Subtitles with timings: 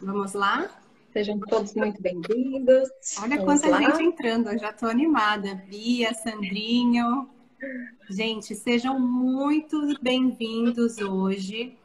[0.00, 0.70] Vamos lá?
[1.12, 2.88] Sejam todos muito bem-vindos.
[3.18, 3.80] Olha Vamos quanta lá.
[3.90, 5.56] gente entrando, eu já estou animada.
[5.68, 7.28] Bia, Sandrinho.
[8.08, 11.76] Gente, sejam muito bem-vindos hoje.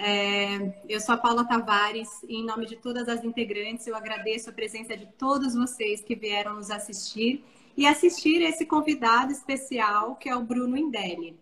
[0.00, 4.50] É, eu sou a Paula Tavares e, em nome de todas as integrantes, eu agradeço
[4.50, 7.44] a presença de todos vocês que vieram nos assistir
[7.76, 11.38] e assistir esse convidado especial que é o Bruno Indelli.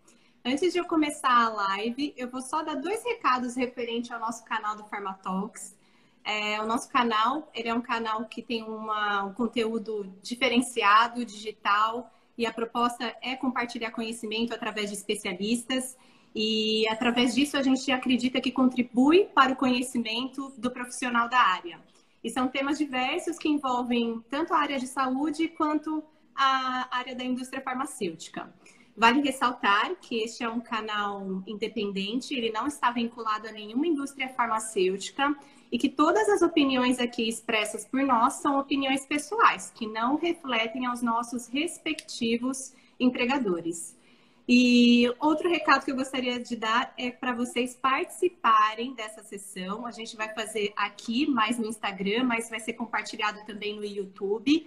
[0.48, 4.44] Antes de eu começar a live, eu vou só dar dois recados referente ao nosso
[4.44, 5.76] canal do Pharmatalks.
[6.22, 12.14] É, o nosso canal, ele é um canal que tem uma, um conteúdo diferenciado, digital,
[12.38, 15.96] e a proposta é compartilhar conhecimento através de especialistas.
[16.32, 21.80] E através disso a gente acredita que contribui para o conhecimento do profissional da área.
[22.22, 26.04] E são temas diversos que envolvem tanto a área de saúde quanto
[26.36, 28.54] a área da indústria farmacêutica.
[28.96, 34.28] Vale ressaltar que este é um canal independente, ele não está vinculado a nenhuma indústria
[34.30, 35.36] farmacêutica
[35.70, 40.86] e que todas as opiniões aqui expressas por nós são opiniões pessoais, que não refletem
[40.86, 43.94] aos nossos respectivos empregadores.
[44.48, 49.84] E outro recado que eu gostaria de dar é para vocês participarem dessa sessão.
[49.84, 54.64] A gente vai fazer aqui, mais no Instagram, mas vai ser compartilhado também no YouTube.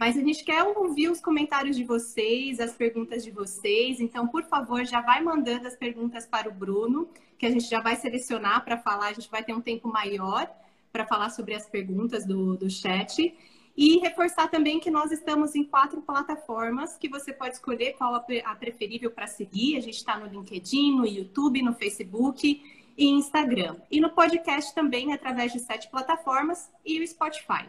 [0.00, 4.00] Mas a gente quer ouvir os comentários de vocês, as perguntas de vocês.
[4.00, 7.06] Então, por favor, já vai mandando as perguntas para o Bruno,
[7.38, 9.08] que a gente já vai selecionar para falar.
[9.08, 10.50] A gente vai ter um tempo maior
[10.90, 13.36] para falar sobre as perguntas do, do chat.
[13.76, 18.54] E reforçar também que nós estamos em quatro plataformas que você pode escolher qual a
[18.54, 19.76] preferível para seguir.
[19.76, 22.62] A gente está no LinkedIn, no YouTube, no Facebook
[22.96, 23.76] e Instagram.
[23.90, 27.68] E no podcast também através de sete plataformas e o Spotify.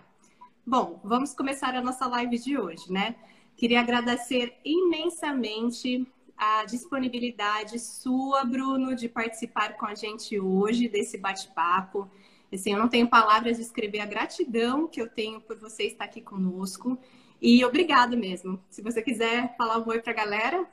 [0.71, 3.15] Bom, vamos começar a nossa live de hoje, né?
[3.57, 12.09] Queria agradecer imensamente a disponibilidade sua, Bruno, de participar com a gente hoje desse bate-papo.
[12.53, 16.05] Assim, eu não tenho palavras de escrever a gratidão que eu tenho por você estar
[16.05, 16.97] aqui conosco.
[17.41, 18.57] E obrigado mesmo.
[18.69, 20.65] Se você quiser falar um oi para a galera.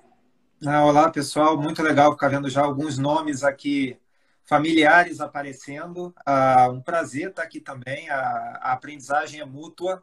[0.65, 1.61] Ah, olá, pessoal.
[1.61, 3.99] Muito legal ficar vendo já alguns nomes aqui
[4.49, 6.15] familiares aparecendo.
[6.25, 8.09] Ah, um prazer estar aqui também.
[8.09, 10.03] A, a aprendizagem é mútua.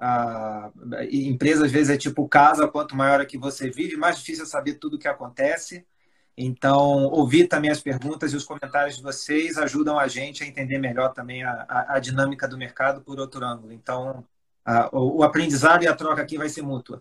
[0.00, 0.70] A
[1.10, 4.46] empresa às vezes é tipo casa, quanto maior é que você vive, mais difícil é
[4.46, 5.86] saber tudo o que acontece.
[6.36, 10.78] Então, ouvir também as perguntas e os comentários de vocês ajudam a gente a entender
[10.78, 13.72] melhor também a, a, a dinâmica do mercado por outro ângulo.
[13.72, 14.24] Então,
[14.64, 17.00] a, o, o aprendizado e a troca aqui vai ser mútua.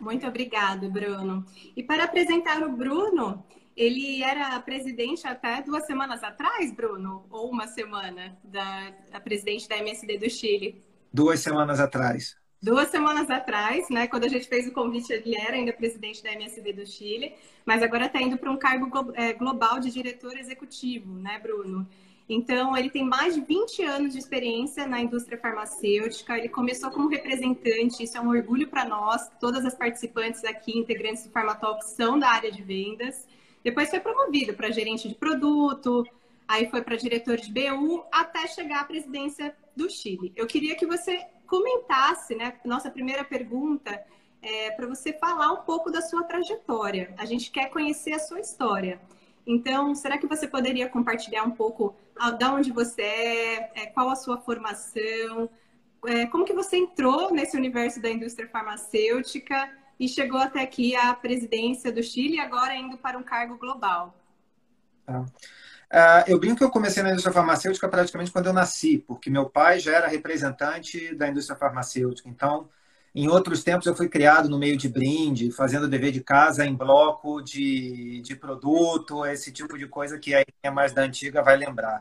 [0.00, 1.46] Muito obrigado, Bruno.
[1.76, 3.44] E para apresentar o Bruno,
[3.76, 7.26] ele era presidente até duas semanas atrás, Bruno?
[7.30, 8.38] Ou uma semana?
[8.44, 10.82] Da, a presidente da MSD do Chile?
[11.12, 12.36] Duas semanas atrás.
[12.62, 14.06] Duas semanas atrás, né?
[14.06, 17.34] Quando a gente fez o convite, ele era ainda presidente da MSD do Chile,
[17.66, 21.86] mas agora está indo para um cargo é, global de diretor executivo, né, Bruno?
[22.28, 26.38] Então, ele tem mais de 20 anos de experiência na indústria farmacêutica.
[26.38, 29.30] Ele começou como representante, isso é um orgulho para nós.
[29.38, 33.26] Todas as participantes aqui, integrantes do Farmatalk, são da área de vendas.
[33.64, 36.06] Depois foi promovido para gerente de produto,
[36.46, 40.32] aí foi para diretor de BU, até chegar à presidência do Chile.
[40.36, 42.54] Eu queria que você comentasse, né?
[42.64, 44.04] Nossa primeira pergunta
[44.42, 47.14] é para você falar um pouco da sua trajetória.
[47.16, 49.00] A gente quer conhecer a sua história.
[49.46, 51.96] Então, será que você poderia compartilhar um pouco
[52.38, 55.48] de onde você é, é qual a sua formação,
[56.06, 61.14] é, como que você entrou nesse universo da indústria farmacêutica e chegou até aqui a
[61.14, 64.14] presidência do Chile, agora indo para um cargo global.
[65.08, 69.48] Uh, eu brinco que eu comecei na indústria farmacêutica praticamente quando eu nasci, porque meu
[69.48, 72.28] pai já era representante da indústria farmacêutica.
[72.28, 72.68] Então,
[73.14, 76.74] em outros tempos, eu fui criado no meio de brinde, fazendo dever de casa em
[76.74, 81.56] bloco de, de produto, esse tipo de coisa que quem é mais da antiga vai
[81.56, 82.00] lembrar.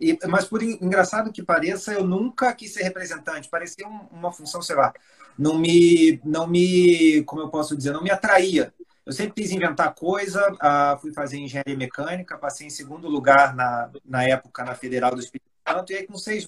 [0.00, 3.48] E, mas por engraçado que pareça, eu nunca quis ser representante.
[3.48, 4.92] Parecia uma função, sei lá,
[5.40, 8.74] não me, não me, como eu posso dizer, não me atraía.
[9.06, 13.90] Eu sempre quis inventar coisa, uh, fui fazer engenharia mecânica, passei em segundo lugar na,
[14.04, 16.46] na época na Federal do Espírito Santo, e aí com seis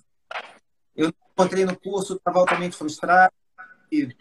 [0.94, 3.32] eu encontrei no curso, estava altamente frustrado,
[3.90, 4.14] e,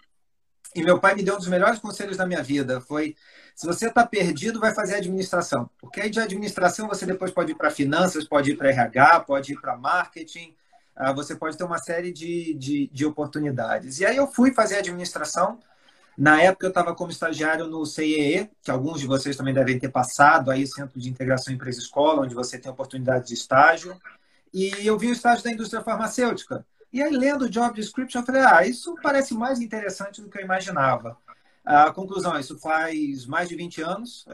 [0.74, 3.13] e meu pai me deu um dos melhores conselhos da minha vida, foi
[3.53, 5.69] se você está perdido, vai fazer administração.
[5.77, 9.51] Porque aí de administração você depois pode ir para finanças, pode ir para RH, pode
[9.51, 10.56] ir para marketing,
[11.01, 14.00] uh, você pode ter uma série de, de, de, oportunidades.
[14.00, 15.59] E aí eu fui fazer administração.
[16.18, 19.89] Na época eu estava como estagiário no CIEE, que alguns de vocês também devem ter
[19.89, 24.00] passado, aí Centro de Integração Empresa-Escola, onde você tem oportunidade de estágio.
[24.53, 26.65] E eu vi o estágio da indústria farmacêutica.
[26.92, 30.38] E aí, lendo o job description, eu falei, ah, isso parece mais interessante do que
[30.38, 31.18] eu imaginava.
[31.63, 34.25] A conclusão, isso faz mais de 20 anos.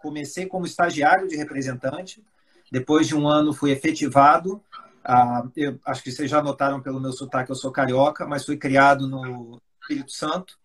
[0.00, 2.24] comecei como estagiário de representante,
[2.72, 4.62] Depois de um ano, fui efetivado.
[5.08, 8.56] Ah, eu, acho que vocês já notaram pelo meu sotaque, eu sou carioca, mas fui
[8.56, 10.58] criado no Espírito Santo.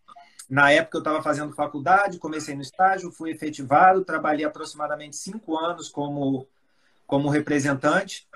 [0.50, 5.90] Na época, eu estava fazendo faculdade, comecei no estágio, fui efetivado, trabalhei aproximadamente cinco anos
[5.90, 6.48] como,
[7.06, 8.28] como representante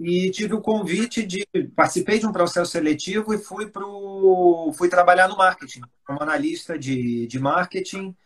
[0.00, 5.28] e tive o convite de participei de um processo seletivo e fui pro fui trabalhar
[5.28, 8.16] no marketing como analista de, de marketing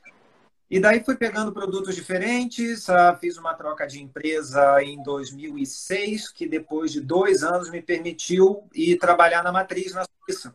[0.71, 6.49] e daí fui pegando produtos diferentes uh, fiz uma troca de empresa em 2006 que
[6.49, 10.55] depois de dois anos me permitiu ir trabalhar na matriz na Suíça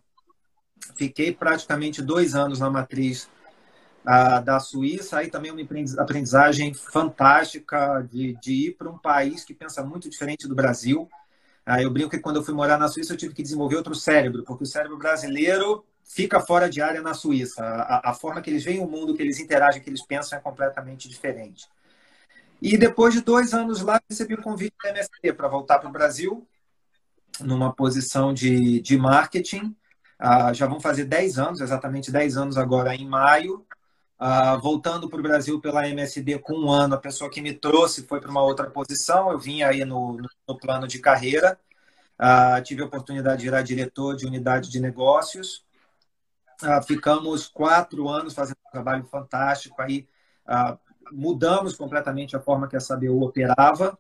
[0.96, 3.30] fiquei praticamente dois anos na matriz
[4.06, 5.62] uh, da Suíça aí também uma
[5.98, 11.10] aprendizagem fantástica de, de ir para um país que pensa muito diferente do Brasil.
[11.68, 13.96] Uh, eu brinco que quando eu fui morar na Suíça eu tive que desenvolver outro
[13.96, 17.64] cérebro, porque o cérebro brasileiro fica fora de área na Suíça.
[17.64, 20.42] A, a forma que eles veem o mundo, que eles interagem, que eles pensam é
[20.42, 21.68] completamente diferente.
[22.62, 25.94] E depois de dois anos lá, recebi o convite da MST para voltar para o
[25.94, 26.46] Brasil,
[27.40, 29.76] numa posição de, de marketing.
[30.20, 33.66] Uh, já vão fazer 10 anos, exatamente 10 anos agora em maio.
[34.20, 38.04] Uh, voltando para o Brasil pela MSD com um ano, a pessoa que me trouxe
[38.04, 39.32] foi para uma outra posição.
[39.32, 41.58] Eu vim aí no, no plano de carreira.
[42.20, 45.64] Uh, tive a oportunidade de virar diretor de unidade de negócios.
[46.62, 49.82] Uh, ficamos quatro anos fazendo um trabalho fantástico.
[49.82, 50.08] Aí
[51.12, 53.98] mudamos completamente a forma que a SABU operava.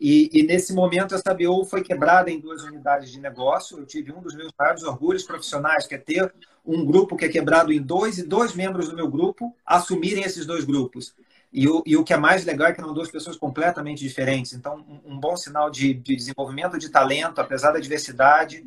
[0.00, 3.78] E, e, nesse momento, essa BO foi quebrada em duas unidades de negócio.
[3.78, 6.32] Eu tive um dos meus maiores orgulhos profissionais, que é ter
[6.64, 10.46] um grupo que é quebrado em dois e dois membros do meu grupo assumirem esses
[10.46, 11.14] dois grupos.
[11.52, 14.54] E o, e o que é mais legal é que eram duas pessoas completamente diferentes.
[14.54, 18.64] Então, um, um bom sinal de, de desenvolvimento de talento, apesar da diversidade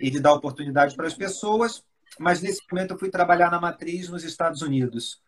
[0.00, 1.84] e de dar oportunidade para as pessoas.
[2.18, 5.22] Mas nesse momento, eu fui trabalhar na matriz nos Estados Unidos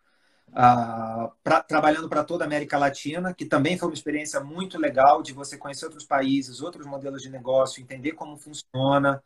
[1.42, 5.32] pra, trabalhando para toda a América Latina, que também foi uma experiência muito legal de
[5.32, 9.22] você conhecer outros países, outros modelos de negócio, entender como funciona.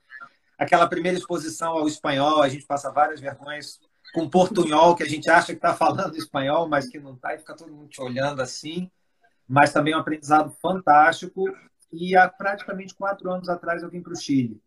[0.59, 3.81] Aquela primeira exposição ao espanhol, a gente passa várias vergonhas
[4.15, 7.39] com portunhol, que a gente acha que está falando espanhol, mas que não está, e
[7.39, 8.91] fica todo mundo te olhando assim.
[9.49, 11.45] Mas também um aprendizado fantástico.
[11.93, 14.61] E há praticamente quatro anos atrás eu vim para o Chile.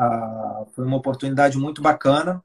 [0.00, 2.42] Ah, foi uma oportunidade muito bacana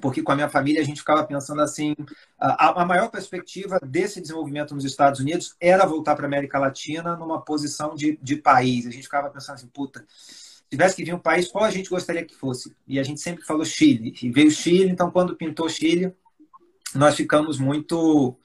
[0.00, 1.94] porque com a minha família a gente ficava pensando assim,
[2.38, 7.16] a, a maior perspectiva desse desenvolvimento nos Estados Unidos era voltar para a América Latina
[7.16, 8.86] numa posição de, de país.
[8.86, 11.90] A gente ficava pensando assim, puta, se tivesse que vir um país, qual a gente
[11.90, 12.74] gostaria que fosse?
[12.86, 16.14] E a gente sempre falou Chile, e veio Chile, então quando pintou Chile,
[16.94, 18.36] nós ficamos muito,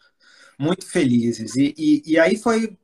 [0.57, 1.56] muito felizes.
[1.56, 2.77] E, e, e aí foi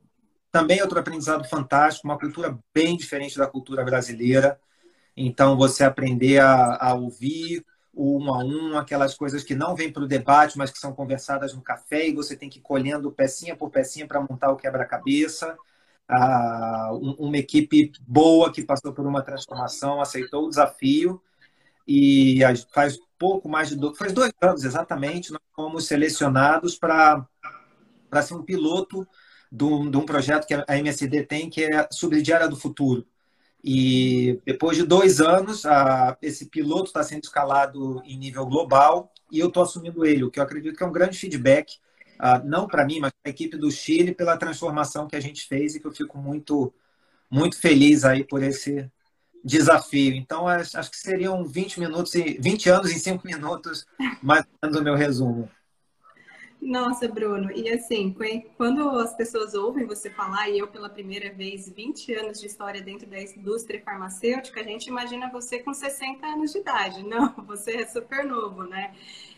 [0.50, 4.58] também outro aprendizado fantástico, uma cultura bem diferente da cultura brasileira.
[5.16, 9.90] Então, você aprender a, a ouvir, o um a um, aquelas coisas que não vêm
[9.90, 13.10] para o debate, mas que são conversadas no café e você tem que ir colhendo
[13.10, 15.56] pecinha por pecinha para montar o quebra-cabeça.
[16.08, 21.20] Ah, uma equipe boa que passou por uma transformação, aceitou o desafio
[21.88, 22.40] e
[22.72, 27.26] faz pouco mais de dois, faz dois anos exatamente, nós fomos selecionados para
[28.22, 29.06] ser um piloto
[29.50, 33.06] de um, de um projeto que a MSD tem, que é Subsidiária do Futuro.
[33.68, 39.40] E depois de dois anos, a, esse piloto está sendo escalado em nível global e
[39.40, 41.72] eu estou assumindo ele, o que eu acredito que é um grande feedback,
[42.20, 45.48] uh, não para mim, mas para a equipe do Chile, pela transformação que a gente
[45.48, 46.72] fez e que eu fico muito,
[47.28, 48.88] muito feliz aí por esse
[49.44, 50.14] desafio.
[50.14, 53.84] Então, acho que seriam 20 minutos, 20 anos em 5 minutos,
[54.22, 55.50] mais ou menos o meu resumo.
[56.66, 58.12] Nossa, Bruno, e assim,
[58.56, 62.82] quando as pessoas ouvem você falar, e eu pela primeira vez, 20 anos de história
[62.82, 67.04] dentro da indústria farmacêutica, a gente imagina você com 60 anos de idade.
[67.06, 68.92] Não, você é super novo, né?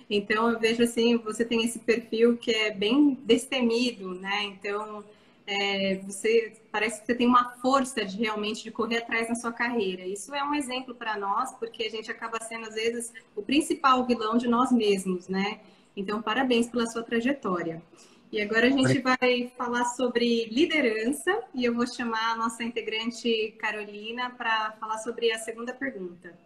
[0.08, 4.44] Então, eu vejo assim, você tem esse perfil que é bem destemido, né?
[4.44, 5.04] Então,
[5.46, 9.52] é, você parece que você tem uma força de realmente de correr atrás na sua
[9.52, 10.02] carreira.
[10.06, 14.06] Isso é um exemplo para nós, porque a gente acaba sendo, às vezes, o principal
[14.06, 15.60] vilão de nós mesmos, né?
[15.98, 17.82] Então, parabéns pela sua trajetória.
[18.30, 23.56] E agora a gente vai falar sobre liderança e eu vou chamar a nossa integrante
[23.58, 26.38] Carolina para falar sobre a segunda pergunta.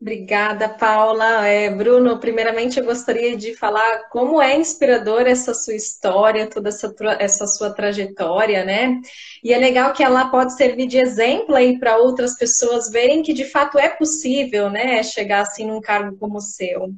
[0.00, 1.48] Obrigada, Paula.
[1.48, 6.94] É, Bruno, primeiramente eu gostaria de falar como é inspiradora essa sua história, toda essa,
[7.18, 9.00] essa sua trajetória, né?
[9.42, 13.32] E é legal que ela pode servir de exemplo aí para outras pessoas verem que
[13.32, 16.94] de fato é possível, né, chegar assim num cargo como o seu.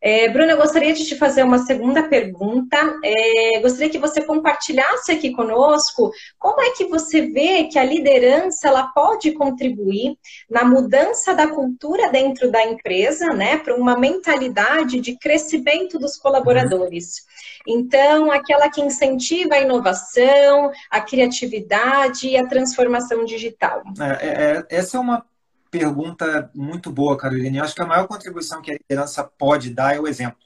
[0.00, 2.76] É, Bruna, eu gostaria de te fazer uma segunda pergunta.
[3.04, 8.68] É, gostaria que você compartilhasse aqui conosco como é que você vê que a liderança
[8.68, 10.16] ela pode contribuir
[10.48, 17.26] na mudança da cultura dentro da empresa, né, para uma mentalidade de crescimento dos colaboradores.
[17.66, 23.82] Então, aquela que incentiva a inovação, a criatividade e a transformação digital.
[24.00, 25.24] É, é, é essa é uma
[25.70, 27.58] pergunta muito boa, Carolina.
[27.58, 30.38] Eu acho que a maior contribuição que a liderança pode dar é o exemplo.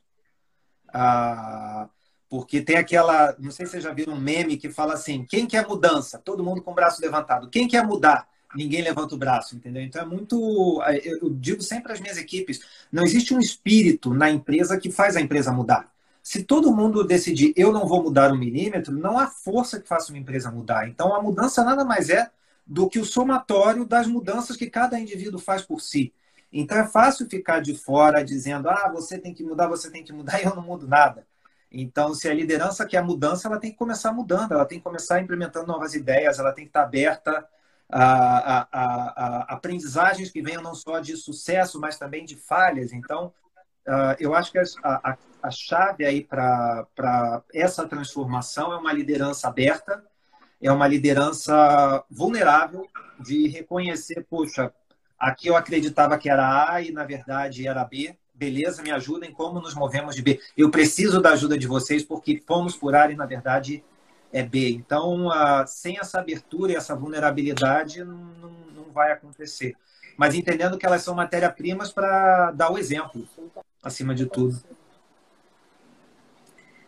[0.92, 1.88] Ah,
[2.28, 5.46] porque tem aquela, não sei se vocês já viram um meme que fala assim: quem
[5.46, 6.18] quer mudança?
[6.18, 7.48] Todo mundo com o braço levantado.
[7.48, 8.28] Quem quer mudar?
[8.54, 9.82] Ninguém levanta o braço, entendeu?
[9.82, 10.82] Então é muito.
[11.02, 12.60] Eu digo sempre às minhas equipes:
[12.92, 15.92] não existe um espírito na empresa que faz a empresa mudar.
[16.22, 20.10] Se todo mundo decidir eu não vou mudar um milímetro, não há força que faça
[20.12, 20.88] uma empresa mudar.
[20.88, 22.30] Então a mudança nada mais é
[22.66, 26.14] do que o somatório das mudanças que cada indivíduo faz por si.
[26.52, 30.12] Então é fácil ficar de fora dizendo, ah, você tem que mudar, você tem que
[30.12, 31.26] mudar, e eu não mudo nada.
[31.70, 35.20] Então, se a liderança quer mudança, ela tem que começar mudando, ela tem que começar
[35.20, 37.44] implementando novas ideias, ela tem que estar aberta
[37.90, 42.92] a, a, a, a aprendizagens que venham não só de sucesso, mas também de falhas.
[42.92, 43.32] Então,
[43.88, 46.86] uh, eu acho que a, a chave aí para
[47.52, 50.02] essa transformação é uma liderança aberta,
[50.66, 52.88] é uma liderança vulnerável
[53.20, 54.72] de reconhecer, poxa,
[55.18, 58.16] aqui eu acreditava que era A e na verdade era B.
[58.32, 60.40] Beleza, me ajudem como nos movemos de B.
[60.56, 63.84] Eu preciso da ajuda de vocês porque fomos por A e na verdade
[64.32, 64.70] é B.
[64.70, 65.28] Então,
[65.66, 68.16] sem essa abertura e essa vulnerabilidade, não,
[68.74, 69.76] não vai acontecer.
[70.16, 73.28] Mas entendendo que elas são matéria-primas para dar o exemplo,
[73.82, 74.58] acima de tudo.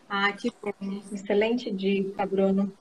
[0.09, 1.02] Ah, que bom.
[1.12, 2.73] Excelente dica, Bruno.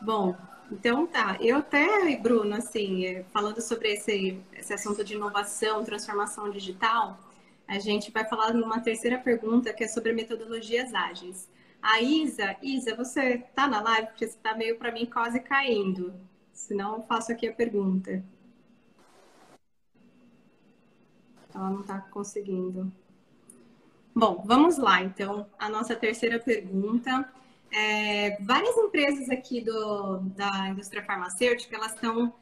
[0.00, 0.36] Bom,
[0.70, 1.36] então tá.
[1.40, 7.18] Eu até, Bruno, assim, é, falando sobre esse, esse assunto de inovação, transformação digital,
[7.66, 11.48] a gente vai falar numa terceira pergunta que é sobre metodologias ágeis.
[11.82, 14.08] A Isa, Isa, você tá na live?
[14.08, 16.14] Porque você tá meio para mim quase caindo.
[16.52, 18.24] Senão eu faço aqui a pergunta.
[21.54, 22.92] Ela não está conseguindo.
[24.14, 25.02] Bom, vamos lá.
[25.02, 27.30] Então, a nossa terceira pergunta
[27.70, 32.32] é, várias empresas aqui do, da indústria farmacêutica, elas estão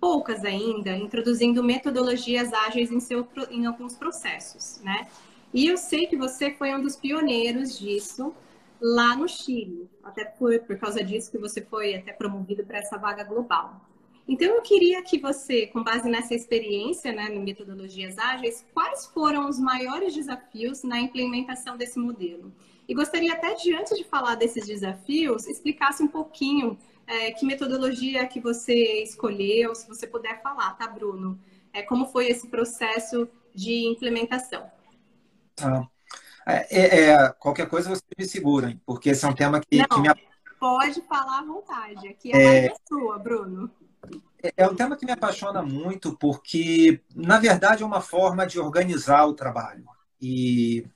[0.00, 5.06] poucas ainda introduzindo metodologias ágeis em, seu, em alguns processos, né?
[5.52, 8.34] E eu sei que você foi um dos pioneiros disso
[8.80, 12.98] lá no Chile, até por, por causa disso que você foi até promovido para essa
[12.98, 13.80] vaga global.
[14.26, 19.48] Então, eu queria que você, com base nessa experiência né, em metodologias ágeis, quais foram
[19.48, 22.50] os maiores desafios na implementação desse modelo?
[22.86, 28.26] E gostaria até de, antes de falar desses desafios, explicasse um pouquinho é, que metodologia
[28.26, 31.38] que você escolheu, se você puder falar, tá, Bruno?
[31.72, 34.70] É, como foi esse processo de implementação?
[35.60, 35.86] Ah,
[36.46, 40.00] é, é, qualquer coisa você me segura, porque esse é um tema que, Não, que
[40.00, 40.08] me...
[40.58, 43.70] Pode falar à vontade, aqui a é, é sua, Bruno.
[44.42, 48.58] É, é um tema que me apaixona muito, porque, na verdade, é uma forma de
[48.58, 49.84] organizar o trabalho.
[50.20, 50.86] E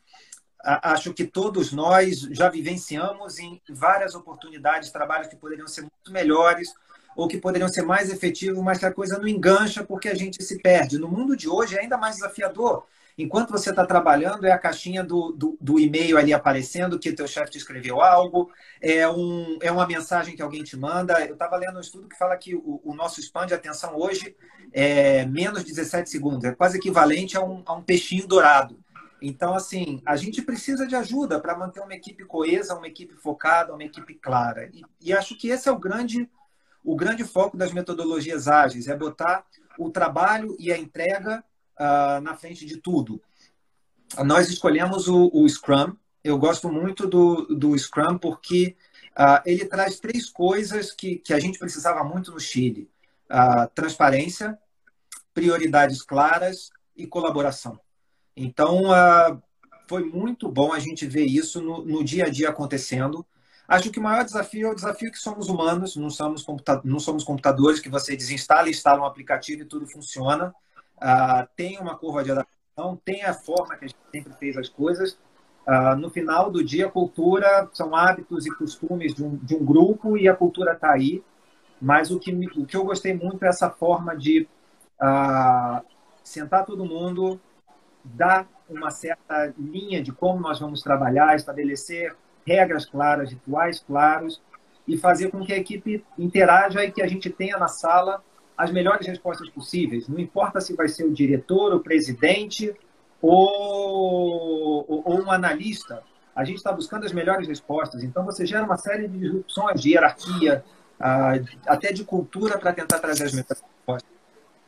[0.62, 6.72] acho que todos nós já vivenciamos em várias oportunidades trabalhos que poderiam ser muito melhores
[7.16, 10.42] ou que poderiam ser mais efetivos, mas que a coisa não engancha porque a gente
[10.42, 10.98] se perde.
[10.98, 12.84] No mundo de hoje é ainda mais desafiador.
[13.18, 17.26] Enquanto você está trabalhando, é a caixinha do, do, do e-mail ali aparecendo que teu
[17.26, 18.48] chefe te escreveu algo,
[18.80, 21.20] é, um, é uma mensagem que alguém te manda.
[21.26, 24.36] Eu estava lendo um estudo que fala que o, o, nosso span de atenção hoje
[24.72, 28.78] é menos de 17 segundos, é quase equivalente a um, a um peixinho dourado.
[29.20, 33.72] Então, assim, a gente precisa de ajuda para manter uma equipe coesa, uma equipe focada,
[33.72, 34.70] uma equipe clara.
[34.72, 36.28] E, e, acho que esse é o grande,
[36.84, 39.44] o grande foco das metodologias ágeis, é botar
[39.78, 41.44] o trabalho e a entrega
[41.78, 43.20] uh, na frente de tudo.
[44.24, 45.94] Nós escolhemos o, o Scrum.
[46.22, 48.76] Eu gosto muito do, do Scrum porque
[49.12, 52.90] uh, ele traz três coisas que, que a gente precisava muito no Chile.
[53.30, 54.58] Uh, transparência,
[55.34, 57.78] prioridades claras e colaboração.
[58.40, 59.42] Então, uh,
[59.88, 63.26] foi muito bom a gente ver isso no, no, dia a dia acontecendo.
[63.66, 66.46] Acho que o maior desafio é o desafio que somos humanos, não somos,
[66.84, 70.54] não somos computadores que você desinstala, instala um aplicativo e tudo funciona.
[70.98, 74.68] Uh, tem uma curva de adaptação, tem a forma que a gente sempre fez as
[74.68, 75.18] coisas.
[75.66, 80.16] Uh, no final do dia, cultura são hábitos e costumes de um, de um grupo
[80.16, 81.24] e a cultura está aí.
[81.80, 84.48] Mas o que, o que eu gostei muito é essa forma de
[85.02, 85.84] uh,
[86.22, 87.40] sentar todo mundo,
[88.14, 92.14] dar uma certa linha de como nós vamos trabalhar, estabelecer
[92.46, 94.40] regras claras, rituais claros
[94.86, 98.22] e fazer com que a equipe interaja e que a gente tenha na sala
[98.56, 100.08] as melhores respostas possíveis.
[100.08, 102.74] Não importa se vai ser o diretor, o presidente
[103.20, 106.02] ou, ou um analista,
[106.34, 108.02] a gente está buscando as melhores respostas.
[108.02, 110.64] Então, você gera uma série de disrupções de hierarquia,
[111.66, 114.10] até de cultura, para tentar trazer as melhores respostas.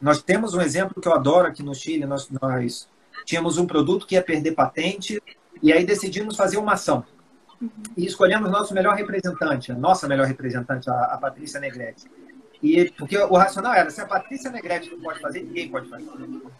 [0.00, 2.06] Nós temos um exemplo que eu adoro aqui no Chile.
[2.06, 2.88] Nós, nós
[3.30, 5.22] tínhamos um produto que ia perder patente
[5.62, 7.04] e aí decidimos fazer uma ação.
[7.96, 12.10] E escolhemos nosso melhor representante, a nossa melhor representante, a, a Patrícia Negrete.
[12.60, 16.10] E, porque o racional era, se a Patrícia Negrete não pode fazer, ninguém pode fazer.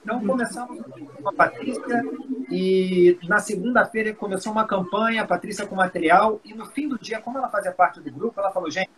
[0.02, 0.80] Então começamos
[1.20, 2.04] com a Patrícia
[2.48, 7.20] e na segunda-feira começou uma campanha, a Patrícia com material, e no fim do dia,
[7.20, 8.90] como ela fazia parte do grupo, ela falou, gente,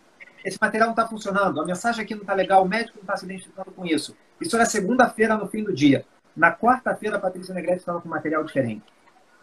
[0.44, 3.16] esse material não está funcionando, a mensagem aqui não está legal, o médico não está
[3.16, 4.14] se identificando com isso.
[4.40, 6.04] Isso era segunda-feira no fim do dia.
[6.36, 8.84] Na quarta-feira, a Patrícia Negrete estava com material diferente.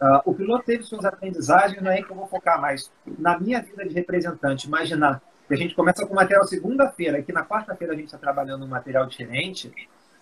[0.00, 3.38] Uh, o piloto teve suas aprendizagens, não é aí que eu vou focar, mas na
[3.38, 7.44] minha vida de representante, imaginar que a gente começa com material segunda-feira e que na
[7.44, 9.70] quarta-feira a gente está trabalhando um material diferente,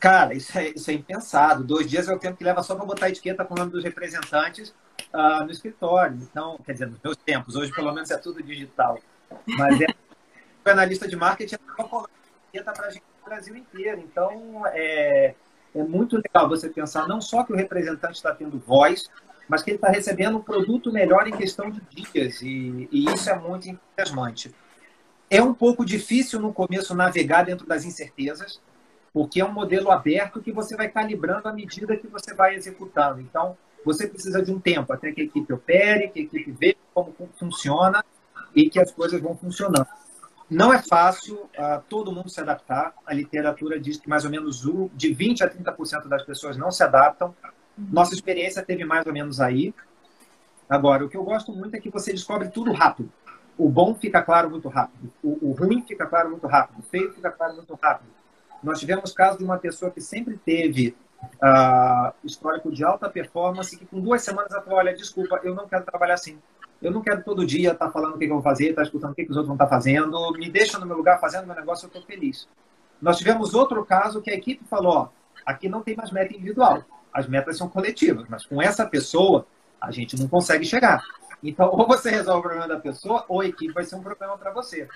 [0.00, 1.62] cara, isso é, isso é impensado.
[1.62, 3.70] Dois dias é o tempo que leva só para botar a etiqueta com o nome
[3.70, 4.74] dos representantes
[5.12, 6.18] uh, no escritório.
[6.22, 8.98] Então, quer dizer, nos meus tempos, hoje pelo menos é tudo digital.
[9.46, 9.86] Mas é
[10.66, 14.00] o analista de marketing é etiqueta para a gente no Brasil inteiro.
[14.00, 15.34] Então, é,
[15.74, 19.08] é muito legal você pensar não só que o representante está tendo voz,
[19.48, 23.30] mas que ele está recebendo um produto melhor em questão de dias, e, e isso
[23.30, 24.54] é muito entusiasmante.
[25.30, 28.60] É um pouco difícil no começo navegar dentro das incertezas,
[29.12, 33.20] porque é um modelo aberto que você vai calibrando à medida que você vai executando.
[33.20, 36.76] Então, você precisa de um tempo até que a equipe opere, que a equipe veja
[36.94, 38.04] como funciona
[38.54, 39.86] e que as coisas vão funcionando.
[40.50, 42.94] Não é fácil uh, todo mundo se adaptar.
[43.06, 44.62] A literatura diz que mais ou menos
[44.94, 47.34] de 20% a 30% das pessoas não se adaptam.
[47.76, 49.74] Nossa experiência teve mais ou menos aí.
[50.68, 53.10] Agora, o que eu gosto muito é que você descobre tudo rápido
[53.58, 57.12] o bom fica claro muito rápido, o, o, ruim fica claro muito rápido, o feio
[57.12, 58.08] fica claro muito rápido.
[58.62, 63.84] Nós tivemos caso de uma pessoa que sempre teve uh, histórico de alta performance, que
[63.84, 66.38] com duas semanas ela falou, olha, desculpa, eu não quero trabalhar assim.
[66.80, 68.82] Eu não quero todo dia estar tá falando o que eu vou fazer, estar tá
[68.82, 70.32] escutando o que, que os outros vão estar tá fazendo.
[70.32, 72.48] Me deixa no meu lugar fazendo meu negócio, eu estou feliz.
[73.00, 75.08] Nós tivemos outro caso que a equipe falou, ó,
[75.44, 76.84] aqui não tem mais meta individual.
[77.12, 79.46] As metas são coletivas, mas com essa pessoa
[79.80, 81.02] a gente não consegue chegar.
[81.42, 84.36] Então, ou você resolve o problema da pessoa, ou a equipe vai ser um problema
[84.36, 84.88] para você.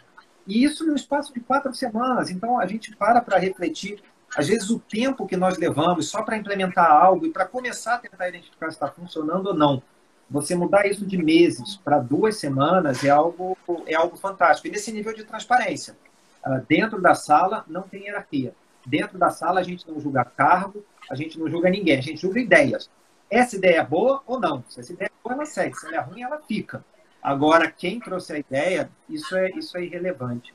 [0.47, 2.31] E isso no espaço de quatro semanas.
[2.31, 4.03] Então, a gente para para refletir.
[4.37, 7.99] Às vezes, o tempo que nós levamos só para implementar algo e para começar a
[7.99, 9.83] tentar identificar se está funcionando ou não.
[10.33, 14.67] Você mudar isso de meses para duas semanas é algo, é algo fantástico.
[14.67, 15.97] E nesse nível de transparência.
[16.43, 18.53] Ah, dentro da sala, não tem hierarquia.
[18.85, 22.21] Dentro da sala, a gente não julga cargo, a gente não julga ninguém, a gente
[22.21, 22.91] julga ideias
[23.33, 24.63] essa ideia é boa ou não.
[24.69, 25.75] Se essa ideia é boa, ela segue.
[25.75, 26.85] Se ela é ruim, ela fica.
[27.23, 30.53] Agora, quem trouxe a ideia, isso é, isso é irrelevante.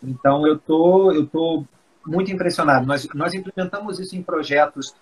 [0.00, 1.64] Então, eu tô, eu tô
[2.06, 2.86] muito impressionado.
[2.86, 4.94] Nós, nós implementamos isso em projetos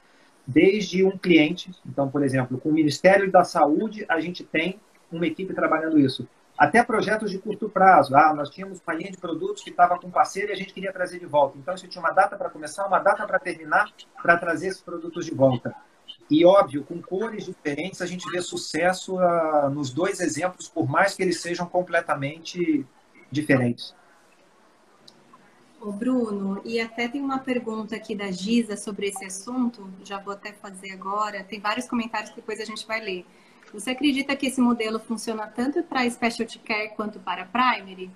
[0.49, 1.71] desde um cliente.
[1.87, 4.81] Então, por exemplo, com o Ministério da Saúde, a gente tem
[5.13, 6.27] uma equipe trabalhando isso.
[6.57, 8.17] Até projetos de curto prazo.
[8.17, 10.93] Ah, nós tínhamos uma linha de produtos que estava com parceiro e a gente queria
[10.93, 11.59] trazer de volta.
[11.59, 15.27] Então, você tinha uma data para começar, uma data para terminar, para trazer esses produtos
[15.27, 15.75] de volta.
[16.31, 21.15] E, óbvio, com cores diferentes, a gente vê sucesso uh, nos dois exemplos, por mais
[21.15, 22.85] que eles sejam completamente
[23.31, 23.95] diferentes.
[25.89, 30.35] Ô Bruno, e até tem uma pergunta aqui da Giza sobre esse assunto, já vou
[30.35, 31.43] até fazer agora.
[31.43, 33.25] Tem vários comentários que depois a gente vai ler.
[33.73, 38.11] Você acredita que esse modelo funciona tanto para specialty care quanto para primary?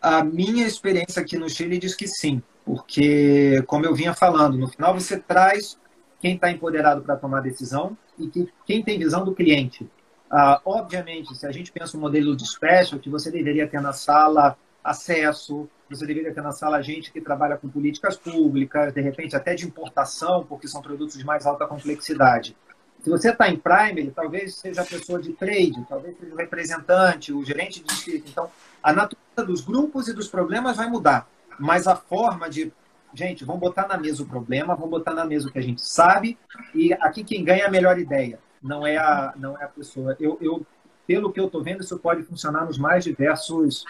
[0.00, 4.68] A minha experiência aqui no Chile diz que sim, porque, como eu vinha falando, no
[4.68, 5.76] final você traz
[6.20, 9.90] quem está empoderado para tomar decisão e que, quem tem visão do cliente.
[10.30, 14.56] Ah, obviamente, se a gente pensa um modelo de specialty, você deveria ter na sala
[14.86, 19.54] acesso, você deveria ter na sala gente que trabalha com políticas públicas, de repente até
[19.54, 22.56] de importação, porque são produtos de mais alta complexidade.
[23.02, 27.32] Se você está em primary, talvez seja a pessoa de trade, talvez seja o representante,
[27.32, 28.28] o gerente de distrito.
[28.30, 28.50] Então,
[28.82, 32.72] a natureza dos grupos e dos problemas vai mudar, mas a forma de
[33.12, 35.82] gente, vamos botar na mesa o problema, vamos botar na mesa o que a gente
[35.82, 36.38] sabe,
[36.74, 40.16] e aqui quem ganha é a melhor ideia, não é a, não é a pessoa.
[40.20, 40.66] Eu, eu
[41.06, 43.84] pelo que eu estou vendo, isso pode funcionar nos mais diversos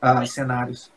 [0.00, 0.92] uh, cenários.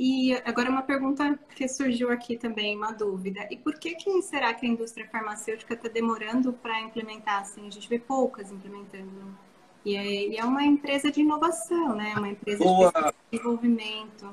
[0.00, 3.48] E agora uma pergunta que surgiu aqui também, uma dúvida.
[3.50, 7.42] E por que, que será que a indústria farmacêutica está demorando para implementar?
[7.42, 9.36] Assim, a gente vê poucas implementando.
[9.84, 12.14] E é, e é uma empresa de inovação, né?
[12.16, 12.92] Uma empresa Boa.
[12.92, 14.32] de desenvolvimento.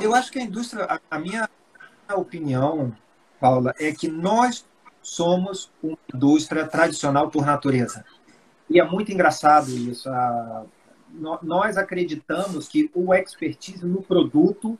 [0.00, 1.46] Eu acho que a indústria, a, a minha
[2.16, 2.96] opinião,
[3.38, 4.64] Paula, é que nós
[5.02, 8.06] somos uma indústria tradicional por natureza.
[8.70, 10.08] E é muito engraçado isso.
[10.08, 10.64] A,
[11.42, 14.78] nós acreditamos que o expertise no produto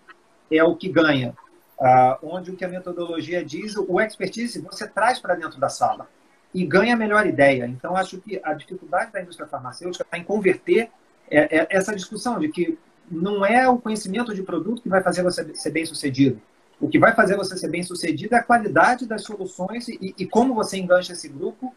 [0.51, 1.35] é o que ganha.
[1.81, 6.09] uh, onde o que a metodologia diz, o expertise você traz para dentro da sala
[6.55, 7.66] e ganha a melhor ideia.
[7.66, 10.90] Então, acho que a dificuldade da indústria farmacêutica está em converter
[11.31, 12.79] é, é essa discussão de que
[13.11, 16.40] não é o conhecimento de produto que vai fazer você ser bem sucedido.
[16.81, 20.27] O que vai fazer você ser bem sucedido é a qualidade das soluções e, e
[20.27, 21.75] como você engancha esse grupo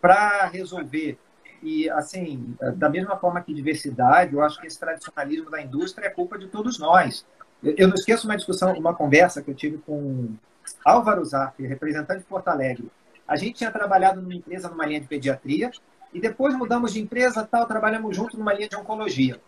[0.00, 1.18] para resolver.
[1.64, 6.10] E, assim, da mesma forma que diversidade, eu acho que esse tradicionalismo da indústria é
[6.10, 7.24] culpa de todos nós.
[7.62, 10.28] Eu, eu não esqueço uma discussão, uma conversa que eu tive com
[10.84, 12.90] Álvaro Zarpi, representante de Porto Alegre.
[13.26, 15.70] A gente tinha trabalhado numa empresa numa linha de pediatria
[16.12, 19.40] e depois mudamos de empresa, tal, trabalhamos junto numa linha de oncologia.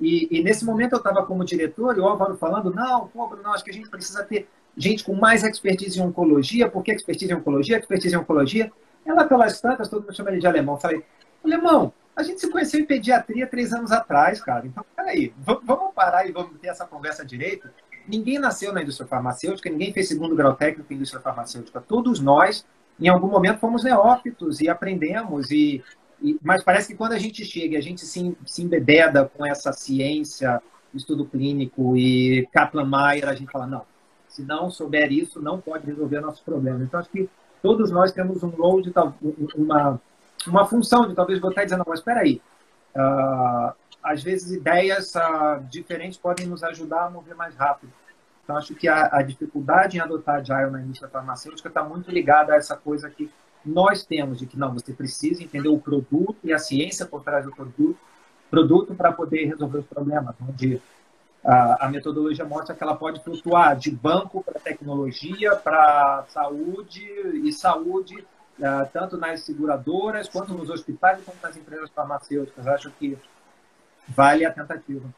[0.00, 3.48] E, e nesse momento eu estava como diretor e o Álvaro falando, não, pô, Bruno,
[3.50, 7.32] acho que a gente precisa ter gente com mais expertise em oncologia, por que expertise
[7.32, 7.78] em oncologia?
[7.78, 8.72] Expertise em oncologia.
[9.06, 10.74] Ela pelas tantas, todo mundo chama ele de alemão.
[10.74, 11.04] Eu falei,
[11.44, 14.66] alemão, a gente se conheceu em pediatria três anos atrás, cara.
[14.66, 17.68] Então, peraí, vamos parar e vamos ter essa conversa direito.
[18.06, 21.80] Ninguém nasceu na indústria farmacêutica, ninguém fez segundo grau técnico em indústria farmacêutica.
[21.80, 22.66] Todos nós,
[22.98, 25.82] em algum momento, fomos neófitos e aprendemos e
[26.22, 29.72] e, mas parece que quando a gente chega, a gente se, se embebeda com essa
[29.72, 30.62] ciência,
[30.94, 33.82] estudo clínico e Kaplan-Meier, a gente fala, não,
[34.28, 36.82] se não souber isso, não pode resolver nossos problemas.
[36.82, 37.28] Então, acho que
[37.62, 38.92] todos nós temos um de,
[39.56, 40.00] uma,
[40.46, 42.40] uma função de talvez botar e dizer, não, mas espera aí,
[42.94, 47.92] uh, às vezes ideias uh, diferentes podem nos ajudar a mover mais rápido.
[48.42, 52.52] Então, acho que a, a dificuldade em adotar Agile na indústria farmacêutica está muito ligada
[52.52, 53.30] a essa coisa que
[53.64, 57.44] nós temos de que não, você precisa entender o produto e a ciência por trás
[57.44, 57.98] do produto,
[58.50, 60.80] produto para poder resolver os problemas, onde
[61.44, 67.06] a, a, metodologia mostra que ela pode flutuar de banco para tecnologia, para saúde
[67.44, 68.26] e saúde,
[68.60, 72.66] uh, tanto nas seguradoras, quanto nos hospitais, quanto nas empresas farmacêuticas.
[72.66, 73.18] Acho que
[74.08, 75.08] vale a tentativa.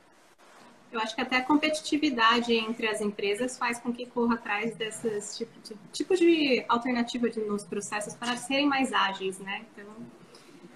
[0.92, 5.38] Eu acho que até a competitividade entre as empresas faz com que corra atrás desses
[5.38, 9.64] tipos de, tipo de alternativa de, nos processos para serem mais ágeis, né?
[9.72, 9.86] Então,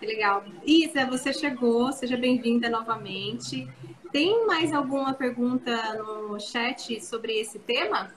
[0.01, 0.43] é legal.
[0.65, 3.69] Isa, você chegou, seja bem-vinda novamente.
[4.11, 8.11] Tem mais alguma pergunta no chat sobre esse tema?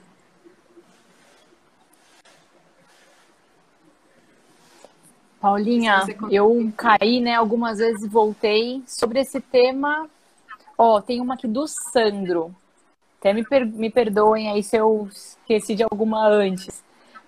[5.40, 10.08] Paulinha, eu caí, né, algumas vezes voltei sobre esse tema
[10.82, 12.56] Ó, oh, tem uma aqui do Sandro.
[13.18, 16.82] Até me, per me perdoem aí se eu esqueci de alguma antes.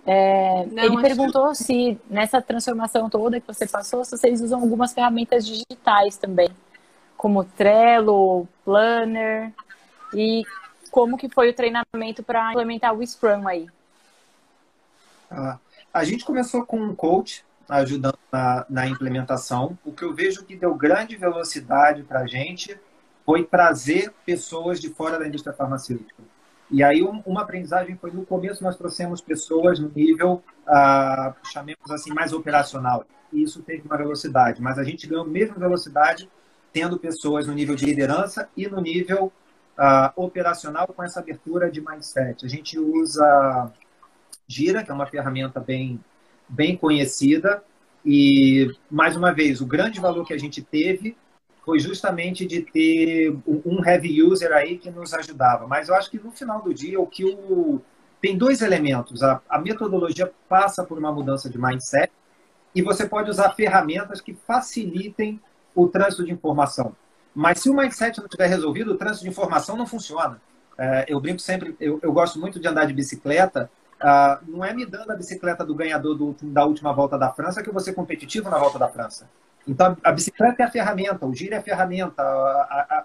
[0.06, 1.56] É, Não, ele perguntou que...
[1.56, 6.48] se nessa transformação toda que você passou, se vocês usam algumas ferramentas digitais também,
[7.14, 9.52] como Trello, Planner,
[10.14, 10.42] e
[10.90, 13.66] como que foi o treinamento para implementar o Scrum aí?
[15.30, 15.58] Ah,
[15.92, 19.78] a gente começou com um coach ajudando na, na implementação.
[19.84, 22.78] O que eu vejo que deu grande velocidade para a gente
[23.24, 26.22] foi trazer pessoas de fora da indústria farmacêutica.
[26.70, 31.90] E aí um, uma aprendizagem foi no começo nós trouxemos pessoas no nível, ah, chamemos
[31.90, 33.04] assim, mais operacional.
[33.32, 36.28] E isso teve uma velocidade, mas a gente ganhou a mesma velocidade
[36.72, 39.30] tendo pessoas no nível de liderança e no nível
[39.76, 42.44] ah, operacional com essa abertura de mindset.
[42.44, 43.70] A gente usa
[44.46, 46.00] Gira, que é uma ferramenta bem,
[46.48, 47.62] bem conhecida,
[48.04, 51.16] e, mais uma vez, o grande valor que a gente teve
[51.64, 55.66] foi justamente de ter um heavy user aí que nos ajudava.
[55.66, 57.80] Mas eu acho que no final do dia, o que o...
[58.20, 59.22] tem dois elementos.
[59.22, 62.12] A, a metodologia passa por uma mudança de mindset
[62.74, 65.40] e você pode usar ferramentas que facilitem
[65.74, 66.96] o trânsito de informação.
[67.34, 70.40] Mas se o mindset não tiver resolvido, o trânsito de informação não funciona.
[70.76, 73.70] É, eu brinco sempre, eu, eu, gosto muito de andar de bicicleta.
[74.02, 77.62] Uh, não é me dando a bicicleta do ganhador do, da última volta da França
[77.62, 79.30] que eu vou ser competitivo na volta da França.
[79.66, 82.24] Então, a bicicleta é a ferramenta, o giro é a ferramenta,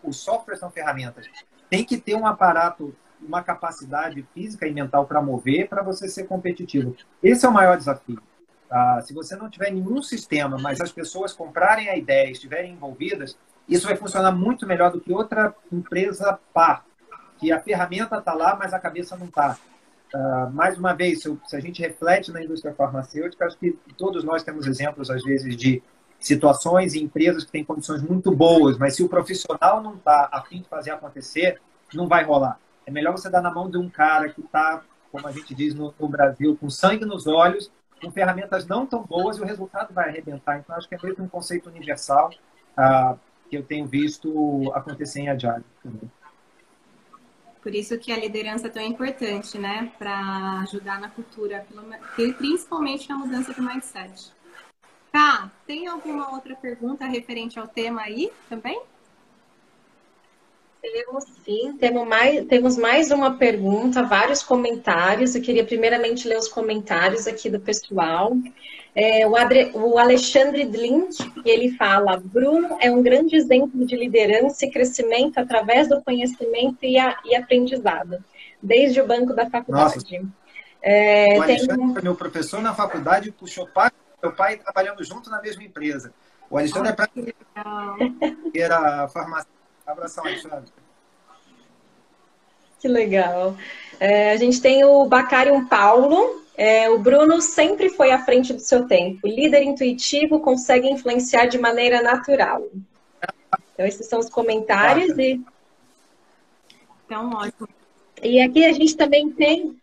[0.04, 1.28] os softwares são ferramentas.
[1.70, 6.24] Tem que ter um aparato, uma capacidade física e mental para mover para você ser
[6.24, 6.96] competitivo.
[7.22, 8.20] Esse é o maior desafio.
[8.70, 13.38] Ah, se você não tiver nenhum sistema, mas as pessoas comprarem a ideia, estiverem envolvidas,
[13.70, 16.86] isso vai funcionar muito melhor do que outra empresa par,
[17.38, 19.58] que a ferramenta está lá, mas a cabeça não está.
[20.14, 24.24] Uh, mais uma vez, se, se, a gente reflete na indústria farmacêutica, acho que todos
[24.24, 25.84] nós temos exemplos, às vezes, de
[26.20, 30.42] situações e empresas que têm condições muito boas, mas se o profissional não está a
[30.42, 31.60] fim de fazer acontecer,
[31.94, 32.60] não vai rolar.
[32.86, 35.74] É melhor você dar na mão de um cara que está, como a gente diz
[35.76, 39.94] no, no, Brasil, com sangue nos olhos, com ferramentas não tão boas e o resultado
[39.94, 40.58] vai arrebentar.
[40.58, 42.30] Então, acho que é mesmo um conceito universal
[42.78, 46.10] uh, que eu tenho visto acontecer em Agile também.
[47.68, 49.92] Por isso que a liderança é tão importante, né?
[50.00, 51.68] Para ajudar na cultura,
[52.38, 54.32] principalmente na mudança do mindset.
[55.12, 58.82] Tá, tem alguma outra pergunta referente ao tema aí também?
[60.92, 65.36] Temos sim, temos mais, temos mais uma pergunta, vários comentários.
[65.36, 68.32] Eu queria primeiramente ler os comentários aqui do pessoal.
[68.96, 74.66] É, o, Adre, o, Alexandre Dlint, ele fala: Bruno é um grande exemplo de liderança
[74.66, 78.24] e crescimento através do conhecimento e, a, e aprendizado,
[78.62, 79.96] desde o banco da faculdade.
[79.96, 80.32] Nossa.
[80.82, 81.94] É, o Alexandre tem...
[81.94, 83.92] foi meu professor na faculdade, puxou pai,
[84.24, 86.14] meu pai trabalhando junto na mesma empresa.
[86.50, 87.10] O Alexandre oh, é para
[88.56, 89.57] era farmacêutico.
[89.88, 90.70] Abração, Alexandre.
[92.80, 93.56] Que legal.
[94.00, 96.44] É, a gente tem o Bacarium Paulo.
[96.58, 99.26] É, o Bruno sempre foi à frente do seu tempo.
[99.26, 102.64] Líder intuitivo, consegue influenciar de maneira natural.
[103.74, 105.18] Então, esses são os comentários.
[105.18, 105.42] E...
[107.06, 107.70] Então, ótimo.
[108.22, 109.80] E aqui a gente também tem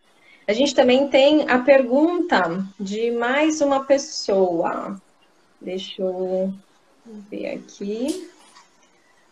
[0.47, 5.01] a gente também tem a pergunta de mais uma pessoa.
[5.59, 6.53] Deixa eu
[7.31, 8.29] ver aqui.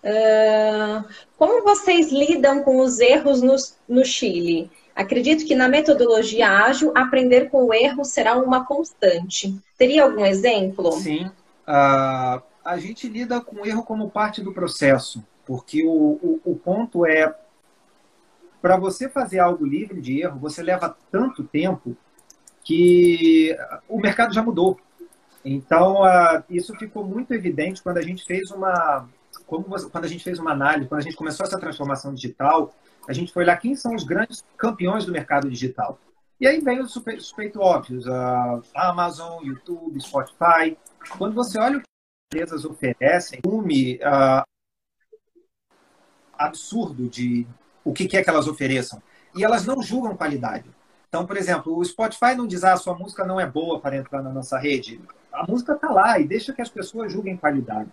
[0.04, 3.56] Uh, como vocês lidam com os erros no,
[3.88, 4.70] no Chile?
[4.94, 9.58] Acredito que na metodologia ágil, aprender com o erro será uma constante.
[9.78, 10.92] Teria algum exemplo?
[10.92, 11.26] Sim.
[11.68, 15.89] Uh, a gente lida com o erro como parte do processo, porque o,
[16.22, 17.34] o, o ponto é
[18.62, 21.98] para você fazer algo livre de erro, você leva tanto tempo
[22.63, 23.56] que
[23.89, 24.80] o mercado já mudou.
[25.44, 29.08] Então, uh, isso ficou muito evidente quando a gente fez uma
[29.62, 32.74] você, quando a gente fez uma análise, quando a gente começou essa transformação digital,
[33.08, 36.00] a gente foi lá quem são os grandes campeões do mercado digital.
[36.39, 40.78] E aí vem os suspeitos óbvios, a Amazon, YouTube, Spotify.
[41.18, 44.44] Quando você olha o que as empresas oferecem, um uh,
[46.38, 47.48] absurdo de,
[47.84, 49.02] o que quer que elas ofereçam.
[49.36, 50.70] E elas não julgam qualidade.
[51.08, 54.22] Então, por exemplo, o Spotify não diz, ah, sua música não é boa para entrar
[54.22, 55.00] na nossa rede.
[55.32, 57.92] A música está lá e deixa que as pessoas julguem qualidade.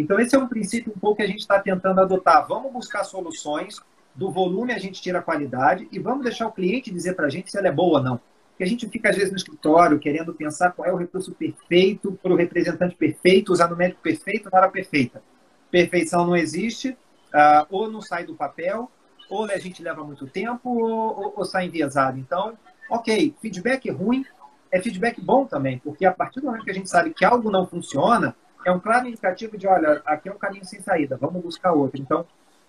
[0.00, 2.46] Então, esse é um princípio um pouco que a gente está tentando adotar.
[2.48, 3.80] Vamos buscar soluções,
[4.14, 7.30] do volume a gente tira a qualidade e vamos deixar o cliente dizer para a
[7.30, 8.20] gente se ela é boa ou não.
[8.50, 12.12] Porque a gente fica, às vezes, no escritório querendo pensar qual é o recurso perfeito
[12.22, 15.22] para o representante perfeito, usar no médico perfeito na hora perfeita.
[15.70, 18.90] Perfeição não existe, uh, ou não sai do papel,
[19.30, 22.18] ou a gente leva muito tempo ou, ou, ou sai enviesado.
[22.18, 22.58] Então,
[22.90, 24.24] ok, feedback ruim
[24.70, 27.50] é feedback bom também, porque a partir do momento que a gente sabe que algo
[27.50, 31.42] não funciona, é um claro indicativo de, olha, aqui é um caminho sem saída, vamos
[31.42, 32.00] buscar outro.
[32.00, 32.26] Então,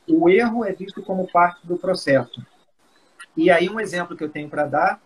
[0.08, 2.45] o erro é visto como parte do processo.
[3.36, 5.01] E aí, um exemplo que eu tenho para dar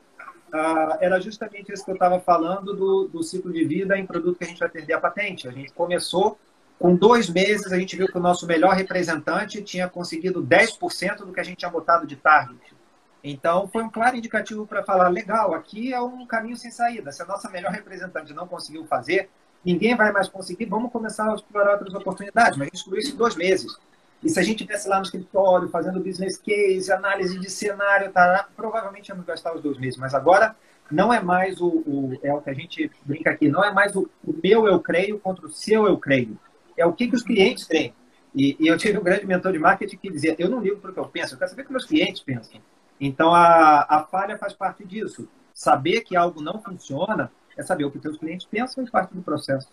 [0.54, 4.38] uh, era justamente isso que eu estava falando do, do ciclo de vida em produto
[4.38, 5.48] que a gente vai perder a patente.
[5.48, 6.38] A gente começou
[6.80, 11.34] com dois meses, a gente viu que o nosso melhor representante tinha conseguido 10% do
[11.34, 12.76] que a gente tinha botado de target.
[13.24, 17.12] Então, foi um claro indicativo para falar: legal, aqui é um caminho sem saída.
[17.12, 19.30] Se a nossa melhor representante não conseguiu fazer,
[19.66, 22.58] ninguém vai mais conseguir, vamos começar a explorar outras oportunidades.
[22.58, 23.78] Mas excluiu isso em dois meses.
[24.24, 28.48] E se a gente estivesse lá no escritório, fazendo business case, análise de cenário, tá,
[28.56, 29.98] provavelmente íamos gastar os dois meses.
[29.98, 30.56] Mas agora
[30.90, 33.96] não é mais o, o, é o que a gente brinca aqui, não é mais
[33.96, 36.38] o, o meu eu creio contra o seu eu creio
[36.78, 37.94] é o que, que os clientes têm.
[38.34, 40.92] E, e, eu tive um grande mentor de marketing que dizia: eu não ligo para
[40.92, 42.60] o que eu penso, eu quero saber o que meus clientes pensam.
[43.00, 45.28] Então a, a falha faz parte disso.
[45.54, 49.22] Saber que algo não funciona é saber o que seus clientes pensam e parte do
[49.22, 49.70] processo.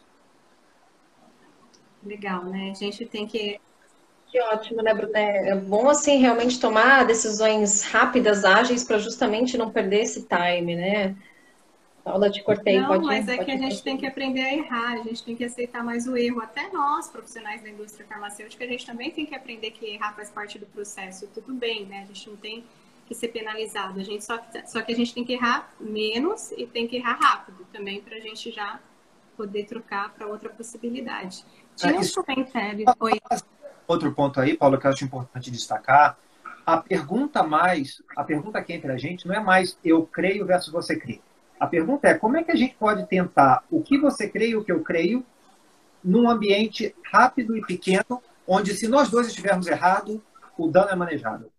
[2.05, 2.71] Legal, né?
[2.71, 3.61] A gente tem que
[4.33, 5.19] que ótimo, né, Bruna?
[5.19, 11.15] É bom, assim, realmente tomar decisões rápidas, ágeis, para justamente não perder esse time, né?
[12.03, 12.81] Paula, te cortei.
[12.81, 15.23] Não, pode, mas é pode que a gente tem que aprender a errar, a gente
[15.23, 16.41] tem que aceitar mais o erro.
[16.41, 20.31] Até nós, profissionais da indústria farmacêutica, a gente também tem que aprender que errar faz
[20.31, 21.29] parte do processo.
[21.35, 22.03] Tudo bem, né?
[22.03, 22.65] A gente não tem
[23.07, 24.01] que ser penalizado.
[24.01, 27.19] A gente só, só que a gente tem que errar menos e tem que errar
[27.21, 28.81] rápido também para a gente já
[29.37, 31.45] poder trocar para outra possibilidade.
[31.77, 32.85] Tinha um comentário.
[33.01, 33.21] Oi.
[33.87, 36.17] Outro ponto aí, Paulo, que eu acho importante destacar.
[36.65, 40.73] A pergunta mais, a pergunta aqui entre a gente não é mais eu creio versus
[40.73, 41.21] você crê
[41.63, 44.57] a pergunta é como é que a gente pode tentar o que você crê e
[44.57, 45.25] o que eu creio
[46.03, 50.19] num ambiente rápido e pequeno, onde se nós dois estivermos errados,
[50.59, 51.52] o dano é manejado.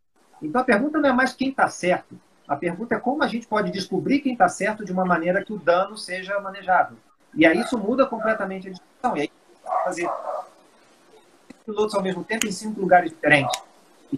[0.44, 3.48] Então a pergunta não é mais quem está certo, a pergunta é como a gente
[3.48, 6.98] pode descobrir quem está certo de uma maneira que o dano seja manejado.
[7.34, 9.18] E aí isso muda completamente a discussão.
[9.18, 9.32] E aí
[9.84, 10.10] fazer
[11.66, 13.62] pilotos ao mesmo tempo em cinco lugares diferentes.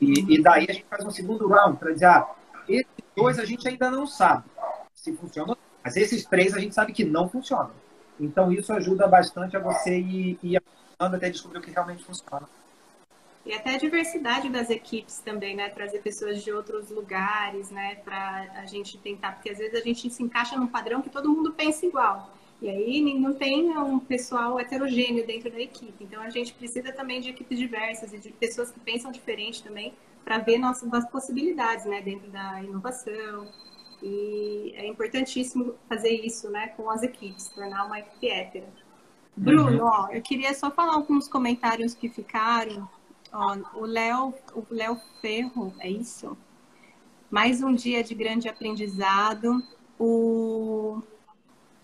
[0.02, 2.28] E, e daí a gente faz um segundo round para dizer, ah,
[2.68, 4.44] esses dois a gente ainda não sabe
[4.94, 7.70] se funciona mas esses três a gente sabe que não funcionam.
[8.20, 10.60] Então isso ajuda bastante a você ir, ir
[10.98, 12.50] até descobrir o que realmente funciona.
[13.46, 15.70] E até a diversidade das equipes também, né?
[15.70, 17.96] Trazer pessoas de outros lugares, né?
[17.96, 21.30] Para a gente tentar, porque às vezes a gente se encaixa num padrão que todo
[21.30, 22.34] mundo pensa igual.
[22.62, 26.04] E aí não tem um pessoal heterogêneo dentro da equipe.
[26.04, 29.94] Então a gente precisa também de equipes diversas e de pessoas que pensam diferente também
[30.24, 33.48] para ver nossas possibilidades, né, dentro da inovação.
[34.02, 38.68] E é importantíssimo fazer isso, né, com as equipes, tornar uma equipe hétera.
[39.38, 39.88] Bruno, uhum.
[39.88, 42.90] ó, eu queria só falar alguns comentários que ficaram.
[43.38, 46.38] Ó, o Léo, o Léo Ferro, é isso?
[47.30, 49.62] Mais um dia de grande aprendizado.
[50.00, 51.02] O,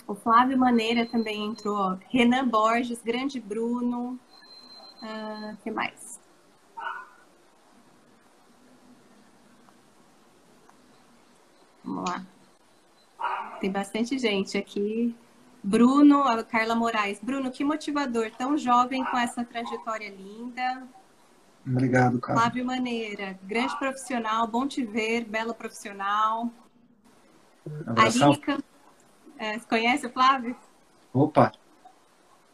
[0.07, 1.75] o Flávio Maneira também entrou.
[1.75, 1.97] Ó.
[2.09, 4.17] Renan Borges, grande Bruno.
[5.01, 6.21] O uh, que mais?
[11.83, 12.25] Vamos lá.
[13.59, 15.13] Tem bastante gente aqui.
[15.61, 17.19] Bruno, a Carla Moraes.
[17.21, 20.87] Bruno, que motivador, tão jovem com essa trajetória linda.
[21.65, 22.41] Obrigado, Carla.
[22.41, 26.50] Flávio Maneira, grande profissional, bom te ver, bela profissional.
[27.95, 28.63] Aline Camp...
[29.38, 30.56] é, conhece o Flávio?
[31.13, 31.52] Opa!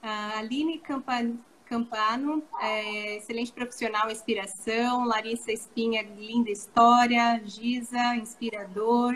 [0.02, 5.06] A Aline Campano, Campano é, excelente profissional, inspiração.
[5.06, 7.42] Larissa Espinha, linda história.
[7.46, 9.16] Giza, inspirador.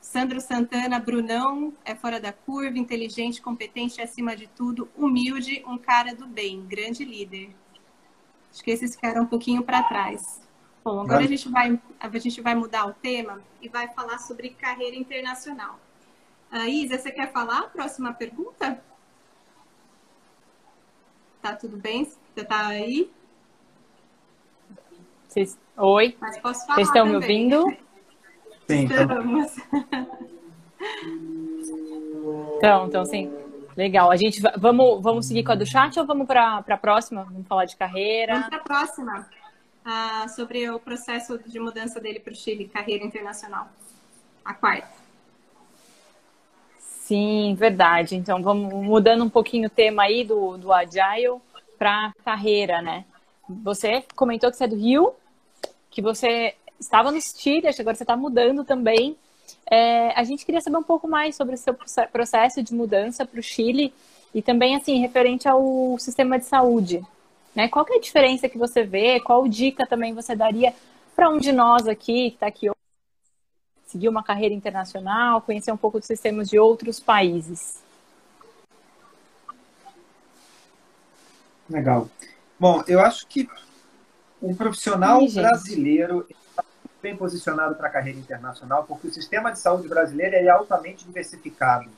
[0.00, 6.14] Sandro Santana, Brunão, é fora da curva, inteligente, competente, acima de tudo, humilde, um cara
[6.14, 7.50] do bem, grande líder.
[8.56, 10.40] Acho que esses ficaram um pouquinho para trás.
[10.82, 14.48] Bom, agora a gente, vai, a gente vai mudar o tema e vai falar sobre
[14.48, 15.78] carreira internacional.
[16.50, 18.82] Uh, Isa, você quer falar a próxima pergunta?
[21.42, 22.04] Tá tudo bem?
[22.04, 23.10] Você tá aí?
[25.28, 25.58] Vocês...
[25.76, 26.16] Oi.
[26.18, 27.48] Mas posso falar Vocês estão também.
[27.48, 27.76] me ouvindo?
[28.66, 29.56] Sim, Estamos.
[32.56, 33.30] Então, então sim.
[33.76, 34.10] Legal.
[34.10, 37.24] A gente vamos, vamos seguir com a do chat ou vamos para a próxima?
[37.24, 38.32] Vamos falar de carreira.
[38.34, 39.28] Vamos para a próxima.
[39.84, 43.68] Ah, sobre o processo de mudança dele para o Chile, carreira internacional.
[44.44, 44.88] A quarta.
[46.78, 48.16] Sim, verdade.
[48.16, 51.40] Então vamos mudando um pouquinho o tema aí do, do Agile
[51.78, 53.04] para carreira, né?
[53.62, 55.14] Você comentou que você é do Rio,
[55.90, 59.16] que você estava no Chile, acho que agora você está mudando também.
[59.70, 61.74] É, a gente queria saber um pouco mais sobre o seu
[62.12, 63.92] processo de mudança para o Chile
[64.34, 67.04] e também, assim, referente ao sistema de saúde.
[67.54, 67.68] Né?
[67.68, 69.18] Qual é a diferença que você vê?
[69.20, 70.74] Qual dica também você daria
[71.14, 72.76] para um de nós aqui, que está aqui hoje,
[73.86, 77.82] seguir uma carreira internacional, conhecer um pouco dos sistemas de outros países?
[81.68, 82.08] Legal.
[82.60, 83.48] Bom, eu acho que
[84.42, 86.26] um profissional Sim, brasileiro
[87.06, 91.88] bem posicionado para a carreira internacional, porque o sistema de saúde brasileiro é altamente diversificado.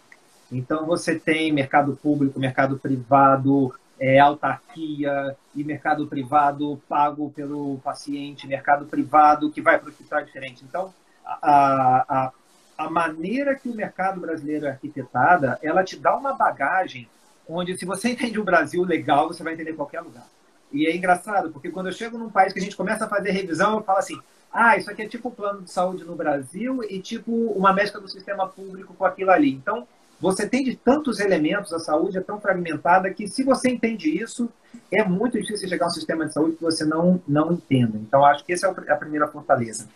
[0.53, 8.47] Então, você tem mercado público, mercado privado, é, autarquia e mercado privado pago pelo paciente,
[8.47, 10.63] mercado privado que vai para o hospital diferente.
[10.63, 10.93] Então,
[11.25, 12.33] a, a,
[12.77, 17.09] a maneira que o mercado brasileiro é arquitetada, ela te dá uma bagagem
[17.49, 20.27] onde, se você entende o Brasil legal, você vai entender qualquer lugar.
[20.71, 23.31] E é engraçado, porque quando eu chego num país que a gente começa a fazer
[23.31, 24.21] revisão, eu falo assim,
[24.53, 28.01] ah, isso aqui é tipo o plano de saúde no Brasil e tipo uma mescla
[28.01, 29.53] do sistema público com aquilo ali.
[29.53, 29.87] Então,
[30.21, 34.51] você tem de tantos elementos, a saúde é tão fragmentada que se você entende isso,
[34.93, 37.97] é muito difícil chegar a um sistema de saúde que você não, não entenda.
[37.99, 39.89] Então, acho que essa é a primeira fortaleza.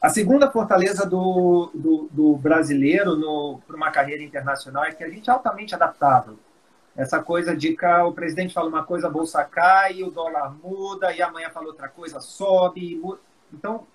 [0.00, 5.28] A segunda fortaleza do, do, do brasileiro para uma carreira internacional é que a gente
[5.28, 6.38] é altamente adaptável.
[6.96, 11.12] Essa coisa de que o presidente fala uma coisa, a bolsa cai, o dólar muda,
[11.12, 13.18] e amanhã fala outra coisa, sobe, muda.
[13.58, 13.86] Então,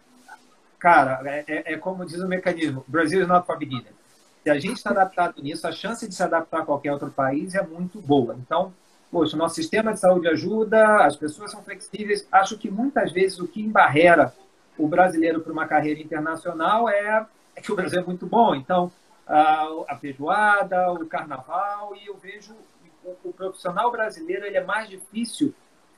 [0.78, 3.96] cara, é, é, é, como diz o mecanismo: Brasil is not for beginners.
[4.44, 7.54] Se a gente está adaptado nisso, a chance de se adaptar a qualquer outro país
[7.56, 8.36] é muito boa.
[8.40, 8.74] Então,
[9.12, 12.28] poxa, o nosso sistema de saúde ajuda, as pessoas são flexíveis.
[12.32, 14.34] Acho que muitas vezes o que embarrera
[14.78, 18.56] o brasileiro para uma carreira internacional é, é, que o Brasil é muito bom.
[18.56, 18.92] Então,
[19.28, 22.56] a, a feijoada, o carnaval, e eu vejo
[23.04, 25.54] o, o profissional brasileiro ele é mais difícil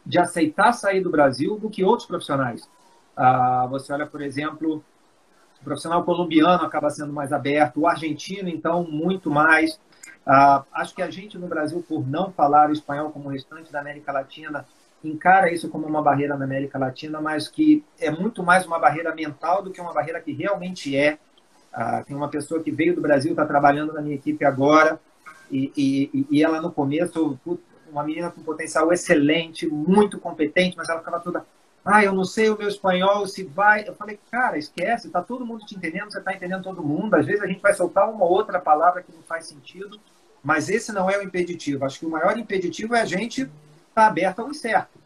[0.06, 2.68] de aceitar sair do Brasil do que outros profissionais.
[3.16, 4.84] Ah, você olha, por exemplo,
[5.62, 9.80] o profissional colombiano acaba sendo mais aberto, o argentino, então, muito mais.
[10.26, 13.80] Ah, acho que a gente no Brasil, por não falar espanhol como o restante da
[13.80, 14.66] América Latina,
[15.04, 19.14] encara isso como uma barreira na América Latina, mas que é muito mais uma barreira
[19.14, 21.18] mental do que uma barreira que realmente é.
[21.74, 25.00] Ah, tem uma pessoa que veio do Brasil, está trabalhando na minha equipe agora,
[25.50, 27.38] e, e, e ela no começo,
[27.90, 31.46] uma menina com potencial excelente, muito competente, mas ela ficava toda
[31.84, 33.88] ah, eu não sei o meu espanhol, se vai.
[33.88, 37.16] Eu falei, cara, esquece, tá todo mundo te entendendo, você tá entendendo todo mundo.
[37.16, 40.00] Às vezes a gente vai soltar uma outra palavra que não faz sentido,
[40.44, 41.84] mas esse não é o impeditivo.
[41.84, 43.52] Acho que o maior impeditivo é a gente estar
[43.94, 45.00] tá aberto ao incerto.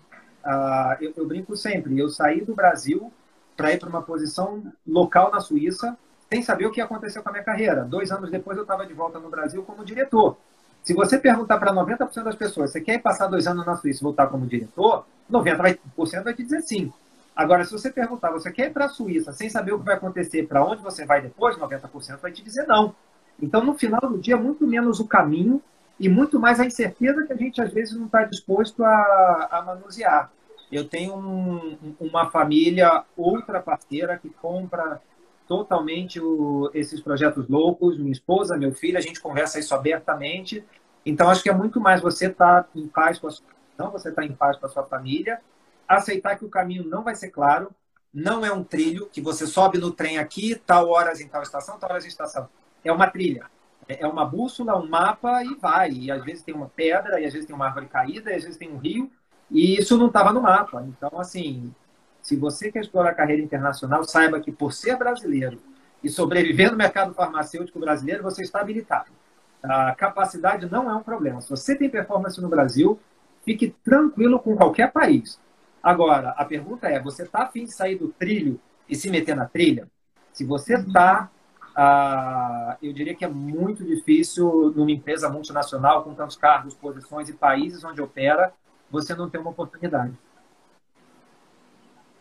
[0.44, 3.12] Ah, eu, eu, brinco sempre, eu saí do Brasil
[3.56, 5.98] para ir para uma posição local na Suíça
[6.30, 7.86] sem saber o que aconteceu com a minha carreira.
[7.86, 10.38] Dois anos depois eu estava de volta no Brasil como diretor.
[10.84, 14.04] Se você perguntar para 90% das pessoas, você quer passar dois anos na Suíça e
[14.04, 16.92] voltar como diretor, 90% vai te dizer sim.
[17.36, 19.96] Agora, se você perguntar, você quer ir para a Suíça sem saber o que vai
[19.96, 22.96] acontecer, para onde você vai depois, 90% vai te dizer não.
[23.42, 25.62] Então, no final do dia, muito menos o caminho
[26.00, 29.62] e muito mais a incerteza que a gente às vezes não está disposto a, a,
[29.62, 30.32] manusear.
[30.72, 35.02] Eu tenho um, uma família outra parceira que compra
[35.48, 40.64] totalmente o, esses projetos loucos, minha esposa, meu filho, a gente conversa isso abertamente.
[41.06, 43.46] Então, acho que é muito mais você estar tá em paz com a sua
[43.78, 45.42] não, você está em paz com a sua família,
[45.88, 47.72] aceitar que o caminho não vai ser claro,
[48.14, 51.78] não é um trilho, que você sobe no trem aqui, tal horas em tal estação,
[51.78, 52.48] tal horas em estação.
[52.84, 53.46] É uma trilha.
[53.88, 55.92] É, é uma bússola, um mapa e vai.
[55.92, 58.44] E às vezes tem uma pedra, e às vezes tem uma árvore caída, e às
[58.44, 59.12] vezes tem um rio,
[59.52, 60.84] e isso não estava no mapa.
[60.88, 61.74] Então, assim,
[62.22, 65.62] se você quer explorar a carreira internacional, saiba que por ser brasileiro
[66.04, 69.12] e sobreviver no mercado farmacêutico brasileiro, você está habilitado.
[69.62, 71.42] A capacidade não é um problema.
[71.42, 73.00] Se você tem performance no Brasil,
[73.46, 75.40] fique tranquilo com qualquer país.
[75.82, 79.46] Agora, a pergunta é: você está afim de sair do trilho e se meter na
[79.46, 79.88] trilha?
[80.34, 81.30] Se você está,
[81.76, 87.34] ah, eu diria que é muito difícil numa empresa multinacional com tantos cargos, posições e
[87.34, 88.52] países onde opera,
[88.90, 90.14] você não ter uma oportunidade.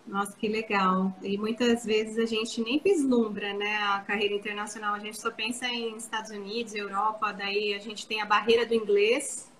[0.07, 1.17] Nossa, que legal.
[1.23, 4.95] E muitas vezes a gente nem vislumbra, né, a carreira internacional.
[4.95, 8.75] A gente só pensa em Estados Unidos, Europa, daí a gente tem a barreira do
[8.75, 9.51] inglês,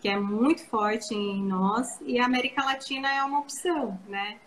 [0.00, 4.38] que é muito forte em nós, e a América Latina é uma opção, né?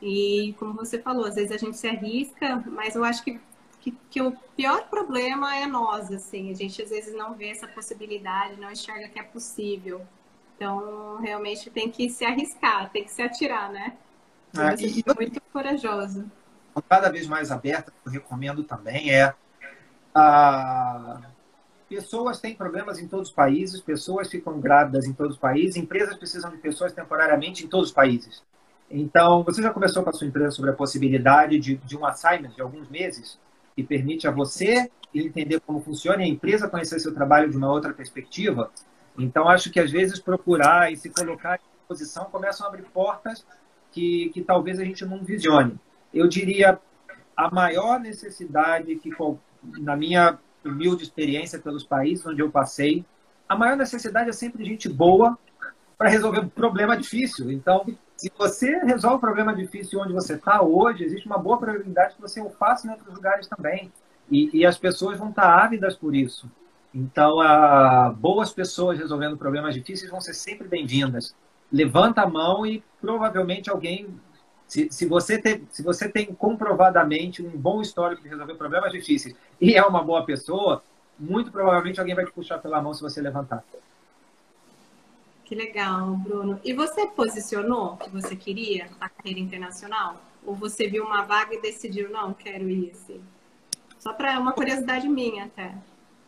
[0.00, 3.40] E como você falou, às vezes a gente se arrisca, mas eu acho que,
[3.80, 7.66] que, que o pior problema é nós, assim, a gente às vezes não vê essa
[7.66, 10.00] possibilidade, não enxerga que é possível.
[10.56, 13.96] Então, realmente tem que se arriscar, tem que se atirar, né?
[14.56, 16.30] É, e, e muito corajoso.
[16.88, 19.34] Cada vez mais aberta, eu recomendo também, é
[20.14, 21.20] a
[21.90, 26.16] pessoas têm problemas em todos os países, pessoas ficam grávidas em todos os países, empresas
[26.16, 28.44] precisam de pessoas temporariamente em todos os países.
[28.88, 32.50] Então, você já conversou com a sua empresa sobre a possibilidade de, de um assignment
[32.50, 33.40] de alguns meses
[33.74, 37.70] que permite a você entender como funciona e a empresa conhecer seu trabalho de uma
[37.70, 38.70] outra perspectiva?
[39.18, 43.44] Então, acho que às vezes procurar e se colocar em posição começam a abrir portas
[43.90, 45.76] que, que talvez a gente não visione.
[46.14, 46.78] Eu diria
[47.36, 49.10] a maior necessidade que,
[49.80, 53.04] na minha humilde experiência pelos países onde eu passei,
[53.48, 55.38] a maior necessidade é sempre gente boa
[55.96, 57.50] para resolver um problema difícil.
[57.50, 57.86] Então,
[58.16, 62.20] se você resolve um problema difícil onde você está hoje, existe uma boa probabilidade que
[62.20, 63.92] você o faça em outros lugares também.
[64.30, 66.50] E, e as pessoas vão estar tá ávidas por isso.
[66.94, 71.34] Então, a, boas pessoas resolvendo problemas difíceis vão ser sempre bem-vindas
[71.72, 74.08] levanta a mão e provavelmente alguém.
[74.70, 79.34] Se, se, você tem, se você tem comprovadamente um bom histórico de resolver problemas difíceis
[79.60, 80.80] e é uma boa pessoa,
[81.18, 83.64] muito provavelmente alguém vai te puxar pela mão se você levantar.
[85.44, 86.60] Que legal, Bruno.
[86.62, 90.22] E você posicionou que você queria a carreira internacional?
[90.46, 93.20] Ou você viu uma vaga e decidiu, não, quero ir assim?
[93.98, 95.74] Só para uma curiosidade minha até.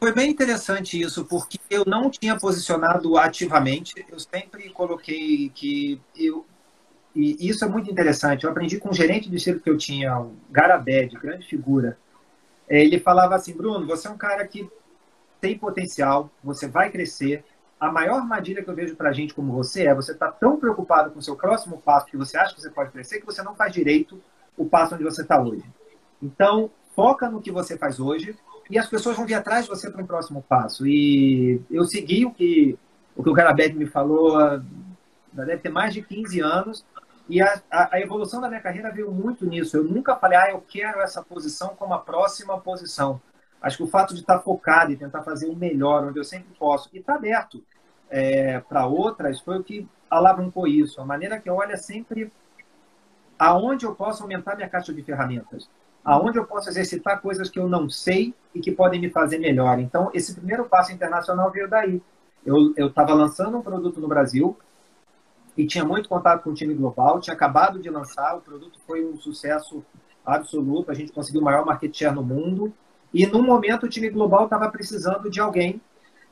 [0.01, 6.45] Foi bem interessante isso, porque eu não tinha posicionado ativamente, eu sempre coloquei que eu.
[7.15, 8.45] E isso é muito interessante.
[8.45, 11.99] Eu aprendi com um gerente de estilo que eu tinha, o Garabed, grande figura.
[12.69, 14.69] Ele falava assim: Bruno, você é um cara que
[15.41, 17.45] tem potencial, você vai crescer.
[17.79, 20.57] A maior armadilha que eu vejo para gente como você é você estar tá tão
[20.57, 23.43] preocupado com o seu próximo passo que você acha que você pode crescer que você
[23.43, 24.23] não faz direito
[24.57, 25.65] o passo onde você está hoje.
[26.23, 28.37] Então, foca no que você faz hoje,
[28.71, 30.87] e as pessoas vão vir atrás de você para um próximo passo.
[30.87, 32.79] E eu segui o que
[33.15, 34.39] o que o Garabed me falou,
[35.33, 36.85] deve ter mais de 15 anos,
[37.33, 39.77] e a, a, a, evolução da minha carreira veio muito nisso.
[39.77, 43.19] Eu nunca falei, ah, eu quero essa posição como a próxima posição.
[43.61, 46.55] Acho que o fato de estar focado e tentar fazer o melhor, onde eu sempre
[46.59, 47.65] posso, e estar aberto
[48.11, 51.01] é, para outras, foi o que alavancou isso.
[51.01, 52.31] A maneira que eu olho é sempre
[53.39, 55.71] aonde eu posso aumentar minha caixa de ferramentas
[56.05, 59.79] aonde eu posso exercitar coisas que eu não sei e que podem me fazer melhor.
[59.79, 62.03] Então, esse primeiro passo internacional veio daí.
[62.45, 64.57] Eu estava lançando um produto no Brasil
[65.63, 69.05] e tinha muito contato com o time global, tinha acabado de lançar, o produto foi
[69.05, 69.85] um sucesso
[70.27, 72.73] absoluto, a gente conseguiu o maior market share no mundo,
[73.15, 75.81] e no momento o time global estava precisando de alguém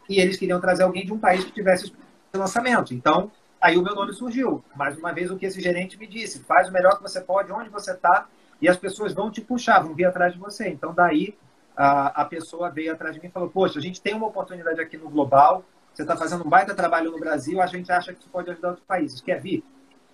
[0.09, 1.93] e eles queriam trazer alguém de um país que tivesse
[2.35, 2.93] lançamento.
[2.93, 4.65] Então, aí o meu nome surgiu.
[4.75, 7.53] Mais uma vez, o que esse gerente me disse, faz o melhor que você pode,
[7.53, 8.27] onde você está,
[8.61, 10.69] e as pessoas vão te puxar, vão vir atrás de você.
[10.69, 11.37] Então, daí,
[11.77, 14.81] a, a pessoa veio atrás de mim e falou: Poxa, a gente tem uma oportunidade
[14.81, 18.29] aqui no global, você está fazendo um baita trabalho no Brasil, a gente acha que
[18.29, 19.21] pode ajudar outros países.
[19.21, 19.65] Quer vir?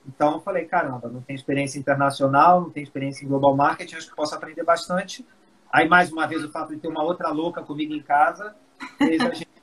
[0.06, 4.10] Então, eu falei: Caramba, não tem experiência internacional, não tem experiência em global marketing, acho
[4.10, 5.26] que posso aprender bastante.
[5.72, 8.54] Aí, mais uma vez, o fato de ter uma outra louca comigo em casa
[8.98, 9.48] fez a gente.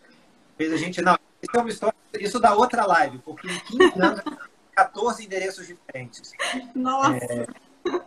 [0.55, 3.99] Fez a gente não, isso é uma história, isso dá outra live, porque em 15
[3.99, 4.22] anos
[4.76, 6.32] 14 endereços diferentes.
[6.76, 7.16] Nossa!
[7.16, 7.47] É,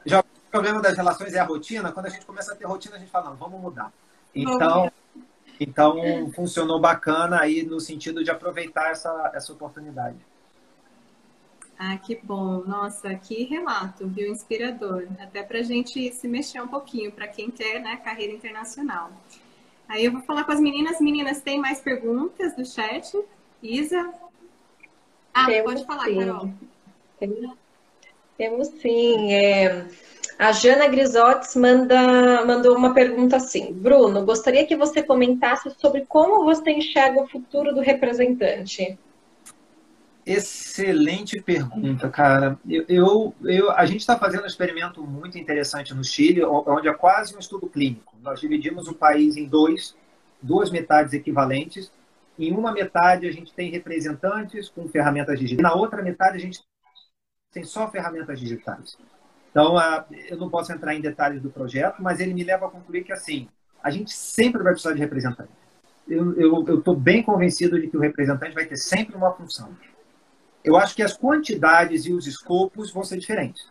[0.05, 1.93] já o problema das relações é a rotina.
[1.93, 3.93] Quando a gente começa a ter rotina, a gente fala, não, vamos mudar.
[4.35, 4.91] Então,
[5.59, 10.17] então funcionou bacana aí no sentido de aproveitar essa, essa oportunidade.
[11.79, 12.65] Ah, que bom.
[12.65, 14.31] Nossa, que relato, viu?
[14.31, 15.07] Inspirador.
[15.21, 19.11] Até para a gente se mexer um pouquinho, para quem quer né, carreira internacional.
[19.89, 21.01] Aí eu vou falar com as meninas.
[21.01, 23.13] Meninas, tem mais perguntas do chat?
[23.63, 24.11] Isa?
[25.35, 26.19] Ah, Temos pode falar, sim.
[26.19, 26.51] Carol.
[28.39, 29.33] Temos sim.
[29.33, 29.87] É...
[30.39, 33.73] A Jana Grisotes manda, mandou uma pergunta assim.
[33.73, 38.99] Bruno, gostaria que você comentasse sobre como você enxerga o futuro do representante.
[40.27, 42.59] Excelente pergunta, cara.
[42.69, 46.93] Eu, eu, eu a gente está fazendo um experimento muito interessante no Chile, onde é
[46.93, 48.15] quase um estudo clínico.
[48.21, 49.97] Nós dividimos o país em dois,
[50.43, 51.91] duas metades equivalentes.
[52.39, 55.63] Em uma metade a gente tem representantes com ferramentas digitais.
[55.63, 56.61] Na outra metade a gente
[57.53, 58.99] tem só ferramentas digitais.
[59.57, 59.75] Então,
[60.29, 63.11] eu não posso entrar em detalhes do projeto, mas ele me leva a concluir que,
[63.11, 63.49] assim,
[63.83, 65.49] a gente sempre vai precisar de representante.
[66.07, 69.71] Eu estou bem convencido de que o representante vai ter sempre uma função.
[70.63, 73.63] Eu acho que as quantidades e os escopos vão ser diferentes.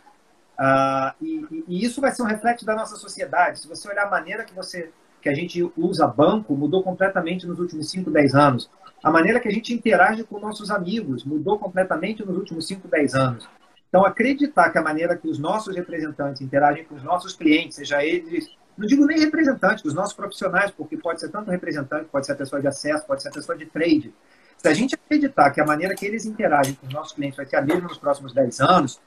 [0.57, 3.59] Uh, e, e, isso vai ser um reflexo da nossa sociedade.
[3.59, 4.89] Se você olhar a maneira que você
[5.21, 8.71] que a gente usa banco mudou completamente nos últimos 5, 10 anos.
[9.03, 13.13] A maneira que a gente interage com nossos amigos mudou completamente nos últimos 5, 10
[13.13, 13.47] anos.
[13.89, 18.03] Então, acreditar que a maneira que os nossos representantes interagem com os nossos clientes, seja
[18.03, 22.33] eles, não digo nem representantes, os nossos profissionais, porque pode ser tanto representante, pode ser
[22.33, 24.13] a pessoa de acesso, pode ser a pessoa de trade.
[24.57, 27.45] Se a gente acreditar que a maneira que eles interagem com os nossos clientes vai
[27.45, 28.99] ser a mesma nos próximos 10 anos,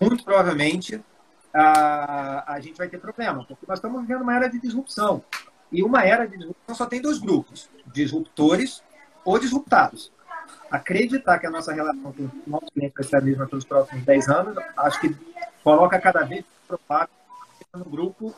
[0.00, 1.02] muito provavelmente
[1.52, 5.24] a, a gente vai ter problema, porque nós estamos vivendo uma era de disrupção.
[5.72, 8.82] E uma era de disrupção só tem dois grupos: disruptores
[9.24, 10.12] ou disruptados
[10.70, 14.04] acreditar que a nossa relação com o nosso cliente vai ser a mesma pelos próximos
[14.04, 15.16] 10 anos, acho que
[15.62, 16.44] coloca cada vez
[16.88, 17.08] mais
[17.74, 18.34] no grupo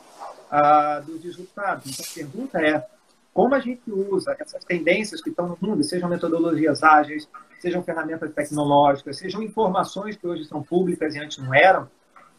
[0.50, 1.86] ah, dos disruptados.
[1.86, 2.86] Então, a pergunta é,
[3.32, 7.28] como a gente usa essas tendências que estão no mundo, sejam metodologias ágeis,
[7.60, 11.88] sejam ferramentas tecnológicas, sejam informações que hoje são públicas e antes não eram,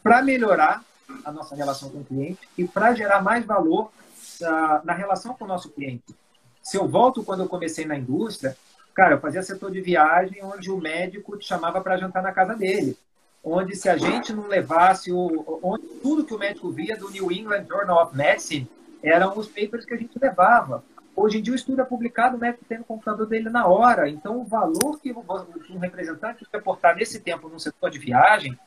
[0.03, 0.83] para melhorar
[1.23, 3.91] a nossa relação com o cliente e para gerar mais valor
[4.41, 6.15] uh, na relação com o nosso cliente.
[6.61, 8.55] Se eu volto quando eu comecei na indústria,
[8.93, 12.55] Cara, eu fazia setor de viagem onde o médico te chamava para jantar na casa
[12.55, 12.97] dele.
[13.43, 15.59] Onde se a gente não levasse o.
[15.63, 18.69] Onde tudo que o médico via do New England Journal of Medicine
[19.01, 20.83] eram os papers que a gente levava.
[21.15, 24.07] Hoje em dia o estudo é publicado, o médico tem no computador dele na hora.
[24.07, 28.57] Então o valor que um representante vai aportar nesse tempo no setor de viagem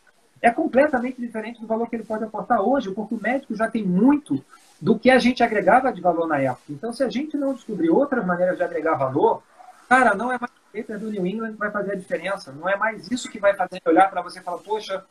[0.42, 3.82] é completamente diferente do valor que ele pode aportar hoje, porque o médico já tem
[3.82, 4.44] muito
[4.78, 6.64] do que a gente agregava de valor na época.
[6.68, 9.42] Então, se a gente não descobrir outras maneiras de agregar valor,
[9.88, 12.52] Cara, não é mais o paper do New England que vai fazer a diferença.
[12.52, 15.04] Não é mais isso que vai fazer olhar para você e falar, poxa,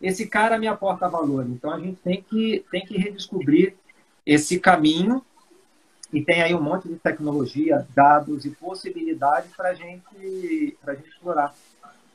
[0.00, 1.46] esse cara me aporta valor.
[1.46, 3.74] Então a gente tem que, tem que redescobrir
[4.24, 5.24] esse caminho
[6.12, 11.54] e tem aí um monte de tecnologia, dados e possibilidades para gente, a gente explorar.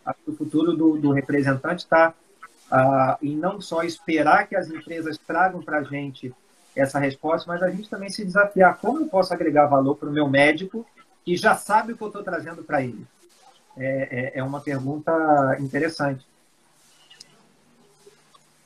[0.06, 2.14] Acho que o futuro do, do representante está
[2.72, 6.34] ah, em não só esperar que as empresas tragam para a gente
[6.76, 10.12] essa resposta, mas a gente também se desafiar como eu posso agregar valor para o
[10.12, 10.86] meu médico
[11.24, 13.06] que já sabe o que eu estou trazendo para ele?
[13.78, 15.12] É, é, é, uma pergunta
[15.60, 16.26] interessante.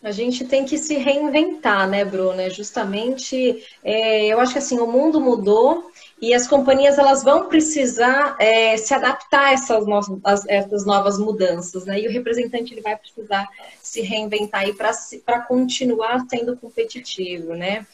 [0.02, 2.44] A gente tem que se reinventar, né, Bruna?
[2.44, 5.92] É justamente, é, eu acho que assim, o mundo mudou
[6.22, 11.86] e as companhias elas vão precisar é, se adaptar a essas, novas, essas novas mudanças,
[11.86, 12.00] né?
[12.00, 13.48] E o representante ele vai precisar
[13.82, 17.86] se reinventar aí para continuar sendo competitivo, né?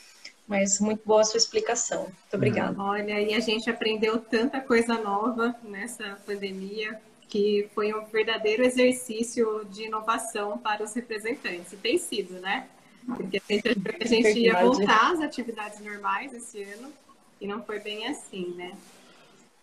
[0.48, 2.04] Mas muito boa a sua explicação.
[2.04, 2.82] Muito obrigada.
[2.82, 7.00] Olha, e a gente aprendeu tanta coisa nova nessa pandemia
[7.32, 11.72] que foi um verdadeiro exercício de inovação para os representantes.
[11.72, 12.68] E tem sido, né?
[13.06, 16.92] Porque a gente achou que a gente ia voltar às atividades normais esse ano
[17.40, 18.74] e não foi bem assim, né?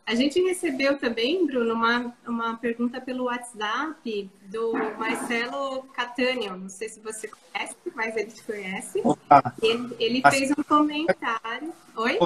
[0.08, 6.56] A gente recebeu também, Bruno, uma, uma pergunta pelo WhatsApp do Marcelo Catânio.
[6.56, 9.02] Não sei se você conhece, mas ele te conhece.
[9.04, 9.54] Opa.
[9.60, 11.74] Ele, ele fez um comentário.
[11.94, 12.18] Oi?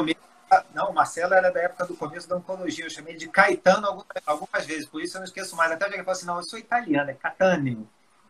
[0.73, 2.85] Não, o Marcelo era da época do começo da oncologia.
[2.85, 5.73] Eu chamei de Caetano algumas, algumas vezes, por isso eu não esqueço mais.
[5.73, 7.89] Até o dia que assim: não, eu sou italiano, é Catânio.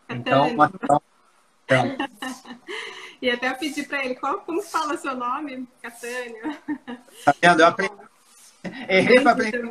[0.09, 1.03] Então, então,
[1.67, 1.97] então.
[3.21, 6.57] e até eu pedi para ele: qual, como fala seu nome, Catânio?
[7.23, 7.61] Tá vendo?
[7.61, 8.12] Eu aprendi
[8.89, 9.63] Errei para aprender.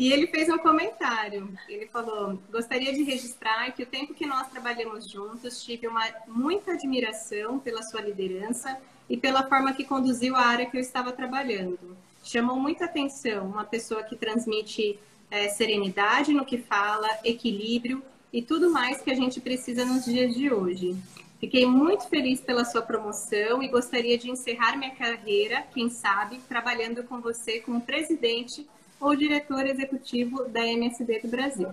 [0.00, 1.52] E ele fez um comentário.
[1.68, 6.72] Ele falou: gostaria de registrar que o tempo que nós trabalhamos juntos tive uma muita
[6.72, 8.78] admiração pela sua liderança
[9.10, 11.96] e pela forma que conduziu a área que eu estava trabalhando.
[12.24, 14.98] Chamou muita atenção uma pessoa que transmite
[15.30, 18.02] é, serenidade no que fala, equilíbrio
[18.32, 20.96] e tudo mais que a gente precisa nos dias de hoje.
[21.40, 27.02] Fiquei muito feliz pela sua promoção e gostaria de encerrar minha carreira, quem sabe, trabalhando
[27.04, 28.68] com você como presidente
[29.00, 31.72] ou diretor executivo da MSD do Brasil.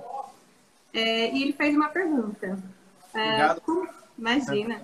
[0.94, 2.58] É, e ele fez uma pergunta.
[3.14, 4.82] É, como, imagina.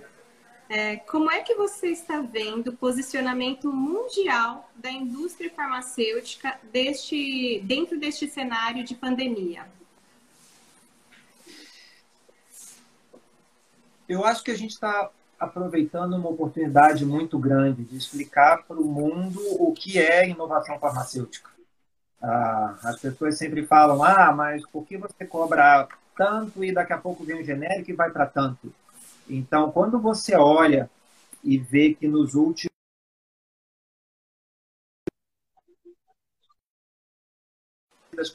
[0.68, 7.98] É, como é que você está vendo o posicionamento mundial da indústria farmacêutica deste, dentro
[7.98, 9.66] deste cenário de pandemia?
[14.14, 15.10] Eu acho que a gente está
[15.40, 21.50] aproveitando uma oportunidade muito grande de explicar para o mundo o que é inovação farmacêutica.
[22.22, 26.98] Ah, as pessoas sempre falam, ah, mas por que você cobra tanto e daqui a
[27.00, 28.72] pouco vem um genérico e vai para tanto?
[29.28, 30.88] Então, quando você olha
[31.44, 32.70] e vê que nos últimos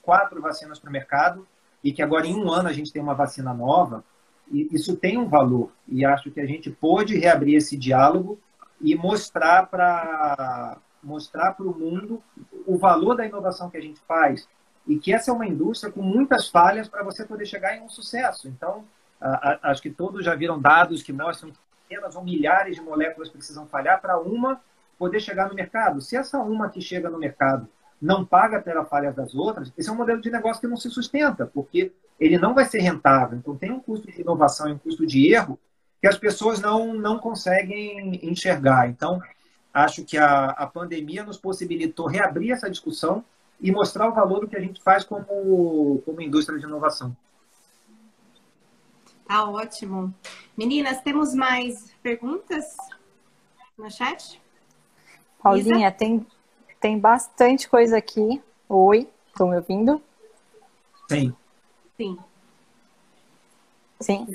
[0.03, 1.47] quatro vacinas para o mercado
[1.85, 4.05] e que agora em um ano a gente tem uma vacina nova,
[4.51, 5.70] isso tem um valor.
[5.86, 8.38] E acho que a gente pôde reabrir esse diálogo
[8.80, 12.22] e mostrar para mostrar para o mundo
[12.66, 14.49] o valor da inovação que a gente faz
[14.86, 17.88] e que essa é uma indústria com muitas falhas para você poder chegar em um
[17.88, 18.49] sucesso.
[18.49, 18.84] Então,
[19.62, 23.66] acho que todos já viram dados que mostram que apenas ou milhares de moléculas precisam
[23.66, 24.61] falhar para uma
[24.99, 26.01] poder chegar no mercado.
[26.01, 27.68] Se essa uma que chega no mercado
[28.01, 30.90] não paga pela falha das outras, esse é um modelo de negócio que não se
[30.90, 33.39] sustenta, porque ele não vai ser rentável.
[33.39, 35.59] Então, tem um custo de inovação e um custo de erro
[36.01, 38.89] que as pessoas não, não conseguem enxergar.
[38.89, 39.21] Então,
[39.73, 43.25] acho que a, a pandemia nos possibilitou reabrir essa discussão
[43.61, 47.16] e mostrar o valor do que a gente faz como, como indústria de inovação.
[49.27, 50.14] Tá ótimo.
[50.57, 52.77] Meninas, temos mais perguntas
[53.77, 54.41] no chat?
[55.43, 56.27] Paulinha, tem,
[56.81, 58.43] tem bastante coisa aqui.
[58.69, 60.01] Oi, estão me ouvindo?
[61.09, 61.35] Sim.
[61.99, 62.16] Sim.
[64.01, 64.26] Sim.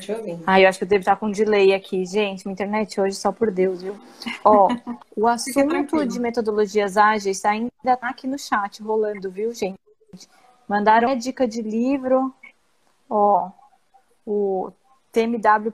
[0.45, 2.05] Ah, eu acho que eu devo estar com um delay aqui.
[2.05, 3.97] Gente, minha internet hoje só por Deus, viu?
[4.43, 4.68] Ó,
[5.16, 9.80] o assunto de metodologias ágeis ainda tá aqui no chat rolando, viu, gente?
[10.68, 12.34] Mandaram uma dica de livro.
[13.09, 13.49] Ó,
[14.28, 14.70] o
[15.14, 15.74] TMW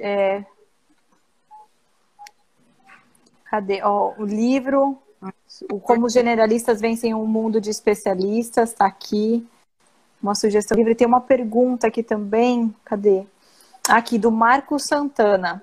[0.00, 0.44] é,
[3.44, 3.80] cadê?
[3.82, 4.98] Ó, o livro,
[5.70, 9.46] o Como Generalistas Vencem um Mundo de Especialistas, está aqui.
[10.22, 10.94] Uma sugestão livre.
[10.94, 12.74] Tem uma pergunta aqui também.
[12.84, 13.24] Cadê?
[13.88, 15.62] Aqui, do Marco Santana.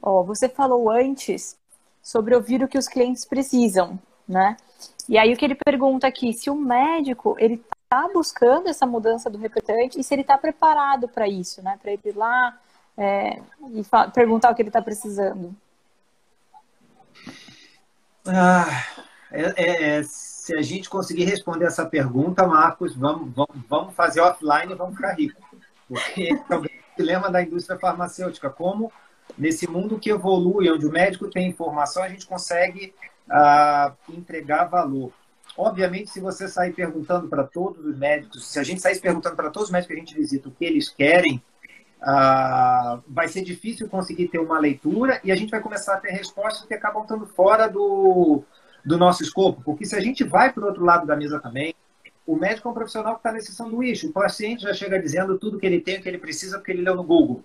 [0.00, 1.56] Ó, você falou antes
[2.02, 3.98] sobre ouvir o que os clientes precisam,
[4.28, 4.56] né?
[5.08, 9.30] E aí o que ele pergunta aqui, se o médico ele está buscando essa mudança
[9.30, 11.78] do repertante e se ele está preparado para isso, né?
[11.80, 12.56] Para ele ir lá
[12.96, 13.40] é,
[13.72, 15.54] e perguntar o que ele está precisando.
[18.26, 18.66] Ah,
[19.30, 20.02] é, é, é,
[20.46, 24.94] se a gente conseguir responder essa pergunta, Marcos, vamos, vamos, vamos fazer offline e vamos
[24.94, 25.44] ficar ricos.
[25.88, 26.64] Porque é o
[26.96, 28.48] dilema da indústria farmacêutica.
[28.48, 28.92] Como
[29.36, 32.94] nesse mundo que evolui, onde o médico tem informação, a gente consegue
[33.28, 35.10] ah, entregar valor.
[35.58, 39.50] Obviamente, se você sair perguntando para todos os médicos, se a gente sair perguntando para
[39.50, 41.42] todos os médicos que a gente visita o que eles querem,
[42.00, 46.12] ah, vai ser difícil conseguir ter uma leitura e a gente vai começar a ter
[46.12, 48.44] respostas que acabam estando fora do,
[48.86, 49.60] do nosso escopo.
[49.64, 51.74] Porque se a gente vai para o outro lado da mesa também,
[52.24, 54.06] o médico é um profissional que está nesse sanduíche.
[54.06, 56.94] O paciente já chega dizendo tudo que ele tem, que ele precisa, porque ele leu
[56.94, 57.42] no Google.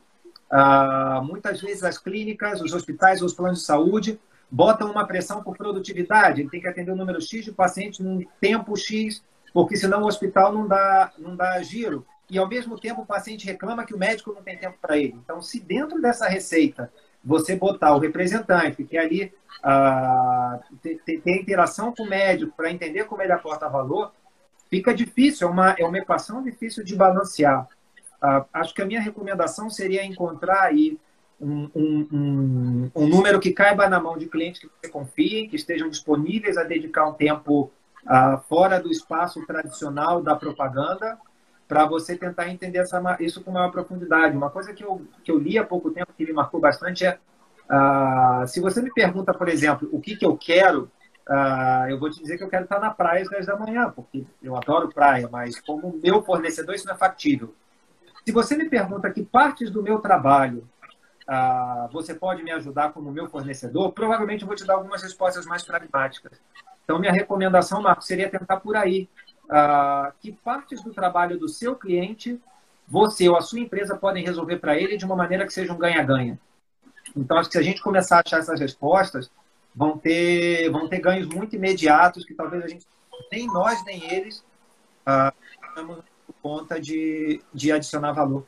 [0.50, 4.20] Ah, muitas vezes as clínicas, os hospitais, os planos de saúde
[4.50, 6.42] botam uma pressão por produtividade.
[6.42, 10.04] Ele tem que atender o um número X de pacientes num tempo X, porque senão
[10.04, 12.06] o hospital não dá, não dá giro.
[12.30, 15.16] E, ao mesmo tempo, o paciente reclama que o médico não tem tempo para ele.
[15.24, 16.92] Então, se dentro dessa receita
[17.24, 19.32] você botar o representante, que ali
[19.64, 24.12] ah, tem, interação com o médico para entender como ele aporta valor,
[24.70, 27.68] fica difícil, é uma, é uma equação difícil de balancear.
[28.22, 31.00] Ah, acho que a minha recomendação seria encontrar aí
[31.40, 35.90] um, um, um, número que caiba na mão de clientes que você confie, que estejam
[35.90, 37.72] disponíveis a dedicar um tempo
[38.06, 41.18] uh, fora do espaço tradicional da propaganda,
[41.72, 44.36] para você tentar entender essa, isso com maior profundidade.
[44.36, 47.18] Uma coisa que eu, que eu li há pouco tempo, que me marcou bastante, é
[47.70, 50.92] uh, se você me pergunta, por exemplo, o que, que eu quero,
[51.30, 53.90] uh, eu vou te dizer que eu quero estar na praia às 10 da manhã,
[53.90, 57.56] porque eu adoro praia, mas como meu fornecedor isso não é factível.
[58.26, 60.68] Se você me pergunta que partes do meu trabalho
[61.26, 63.94] ah, você pode me ajudar como meu fornecedor?
[63.94, 66.38] Provavelmente eu vou te dar algumas respostas mais pragmáticas.
[66.84, 69.08] Então, minha recomendação, Marcos, seria tentar por aí.
[69.52, 72.40] Uh, que partes do trabalho do seu cliente
[72.92, 75.78] você ou a sua empresa podem resolver para ele de uma maneira que seja um
[75.78, 76.38] ganha-ganha.
[77.16, 79.32] Então, acho que se a gente começar a achar essas respostas,
[79.74, 82.86] vão ter, vão ter ganhos muito imediatos que talvez a gente,
[83.32, 84.44] nem nós, nem eles,
[85.08, 86.04] uh,
[86.42, 88.46] conta de, de adicionar valor.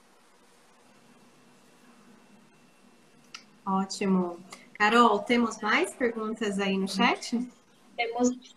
[3.65, 4.39] Ótimo.
[4.73, 7.49] Carol, temos mais perguntas aí no chat?
[7.95, 8.55] Temos,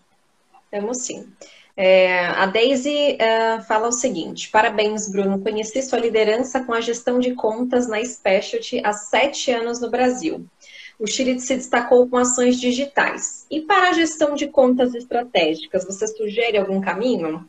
[0.69, 1.33] temos sim.
[1.77, 5.39] É, a Daisy uh, fala o seguinte: parabéns, Bruno.
[5.41, 10.47] Conheci sua liderança com a gestão de contas na Specialty há sete anos no Brasil.
[10.99, 13.47] O Chile se destacou com ações digitais.
[13.51, 17.47] E para a gestão de contas estratégicas, você sugere algum caminho?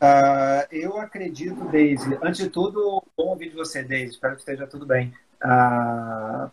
[0.00, 2.18] Uh, eu acredito, Daisy.
[2.22, 4.12] Antes de tudo, bom ouvir de você, Daisy.
[4.12, 5.12] Espero que esteja tudo bem.
[5.44, 6.50] Uh,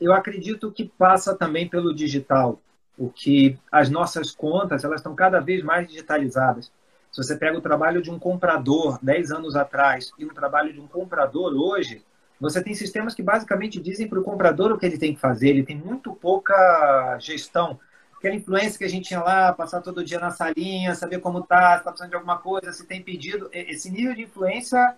[0.00, 2.58] eu acredito que passa também pelo digital
[3.02, 6.70] o que as nossas contas elas estão cada vez mais digitalizadas.
[7.10, 10.80] Se você pega o trabalho de um comprador 10 anos atrás e o trabalho de
[10.80, 12.00] um comprador hoje,
[12.40, 15.48] você tem sistemas que basicamente dizem para o comprador o que ele tem que fazer.
[15.48, 17.78] Ele tem muito pouca gestão.
[18.16, 21.72] Aquela influência que a gente tinha lá, passar todo dia na salinha, saber como está,
[21.72, 23.50] se está precisando de alguma coisa, se tem pedido.
[23.52, 24.94] Esse nível de influência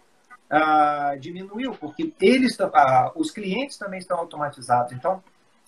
[0.51, 4.93] ah, diminuiu, porque eles, ah, os clientes também estão automatizados.
[4.93, 5.23] Então,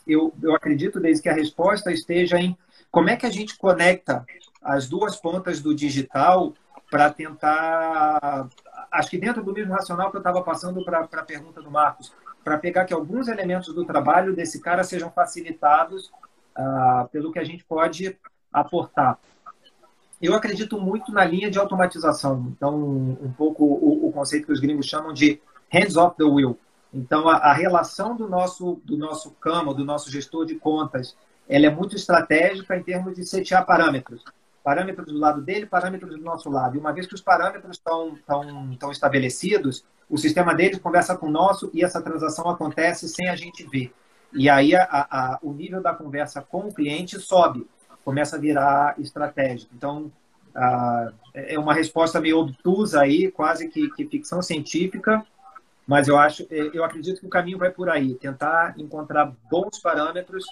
[0.06, 2.56] eu, eu acredito desde que a resposta esteja em
[2.90, 4.24] como é que a gente conecta
[4.62, 6.54] as duas pontas do digital
[6.90, 8.48] para tentar.
[8.90, 12.12] Acho que dentro do mesmo racional que eu estava passando para a pergunta do Marcos,
[12.44, 16.12] para pegar que alguns elementos do trabalho desse cara sejam facilitados
[16.56, 18.16] uh, pelo que a gente pode
[18.52, 19.18] aportar.
[20.22, 22.52] Eu acredito muito na linha de automatização.
[22.56, 26.58] Então, um pouco o, o conceito que os gringos chamam de hands off the wheel.
[26.92, 31.16] Então, a, a, relação do nosso, do nosso cama, do nosso gestor de contas,
[31.48, 34.24] ela é muito estratégica em termos de setear parâmetros.
[34.62, 36.76] Parâmetros do lado dele, parâmetros do nosso lado.
[36.76, 38.14] E uma vez que os parâmetros estão,
[38.72, 43.36] estão, estabelecidos, o sistema deles conversa com o nosso e essa transação acontece sem a
[43.36, 43.92] gente ver.
[44.32, 47.66] E aí a, a, o nível da conversa com o cliente sobe,
[48.04, 49.72] começa a virar estratégico.
[49.74, 50.10] Então,
[51.34, 55.24] é uma resposta meio obtusa aí, quase que, que ficção científica,
[55.86, 59.78] mas eu acho, é, eu acredito que o caminho vai por aí, tentar encontrar bons
[59.78, 60.44] parâmetros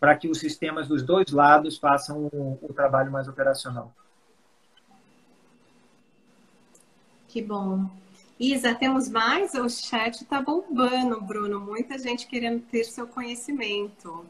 [0.00, 3.94] para que os sistemas dos dois lados façam o, o trabalho mais operacional.
[7.28, 7.88] Que bom.
[8.38, 9.54] Isa, temos mais?
[9.54, 11.60] O chat está bombando, Bruno.
[11.60, 14.26] Muita gente querendo ter seu conhecimento.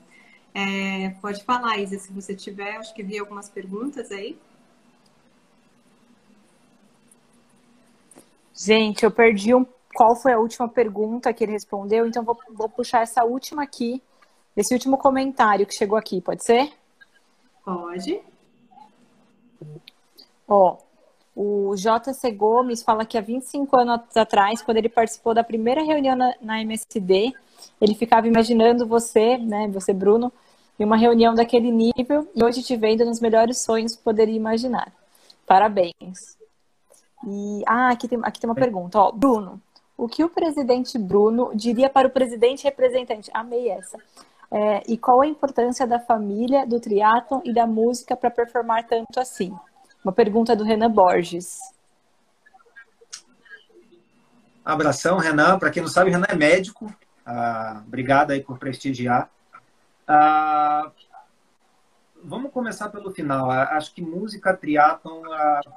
[0.54, 2.76] É, pode falar, Isa, se você tiver.
[2.76, 4.38] Acho que vi algumas perguntas aí.
[8.54, 12.68] Gente, eu perdi um qual foi a última pergunta que ele respondeu, então vou, vou
[12.68, 14.02] puxar essa última aqui,
[14.56, 16.72] esse último comentário que chegou aqui, pode ser?
[17.64, 18.20] Pode.
[20.48, 20.76] Ó,
[21.34, 26.14] o JC Gomes fala que há 25 anos atrás, quando ele participou da primeira reunião
[26.16, 27.32] na, na MSD,
[27.80, 30.32] ele ficava imaginando você, né, você, Bruno,
[30.78, 34.92] em uma reunião daquele nível, e hoje te vendo nos melhores sonhos que poderia imaginar.
[35.46, 36.36] Parabéns.
[37.26, 38.98] E, ah, aqui tem, aqui tem uma pergunta.
[38.98, 39.60] Ó, Bruno,
[40.02, 43.30] o que o presidente Bruno diria para o presidente representante?
[43.32, 43.96] Amei essa.
[44.50, 49.20] É, e qual a importância da família, do triatlon e da música para performar tanto
[49.20, 49.56] assim?
[50.04, 51.56] Uma pergunta do Renan Borges.
[54.64, 55.56] Abração, Renan.
[55.60, 56.92] Para quem não sabe, Renan é médico.
[57.24, 59.30] Ah, obrigado aí por prestigiar.
[60.06, 60.90] Ah,
[62.24, 63.50] vamos começar pelo final.
[63.50, 65.22] Acho que música triatlon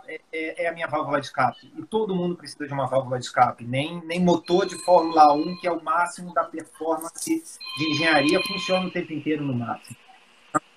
[0.07, 1.71] é, é, é, a minha válvula de escape.
[1.77, 3.65] E todo mundo precisa de uma válvula de escape.
[3.65, 7.43] Nem, nem motor de Fórmula 1, que é o máximo da performance
[7.77, 9.95] de engenharia, funciona o tempo inteiro no máximo.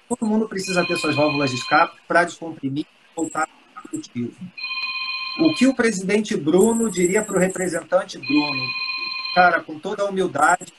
[0.09, 4.35] Todo mundo precisa ter suas válvulas de escape para descomprimir e voltar produtivo.
[5.41, 8.67] O que o presidente Bruno diria para o representante Bruno?
[9.35, 10.73] Cara, com toda a humildade,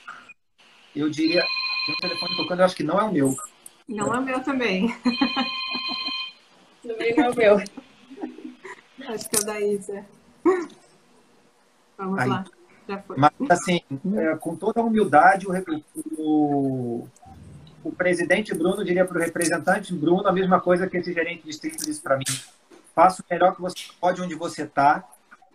[0.96, 1.44] eu diria.
[1.86, 3.36] Tem um telefone tocando, eu acho que não é o meu.
[3.90, 4.96] Não é meu também.
[6.84, 7.56] Também não é meu.
[9.08, 10.06] Acho que é o da Isa.
[11.98, 12.30] Vamos Aí.
[12.30, 12.46] lá.
[12.88, 13.18] Já foi.
[13.18, 13.82] Mas, assim,
[14.16, 15.54] é, com toda a humildade, o,
[16.18, 17.08] o,
[17.84, 21.48] o presidente Bruno diria para o representante Bruno a mesma coisa que esse gerente de
[21.48, 22.26] distrito disse para mim.
[22.94, 25.04] Faça o melhor que você pode onde você está.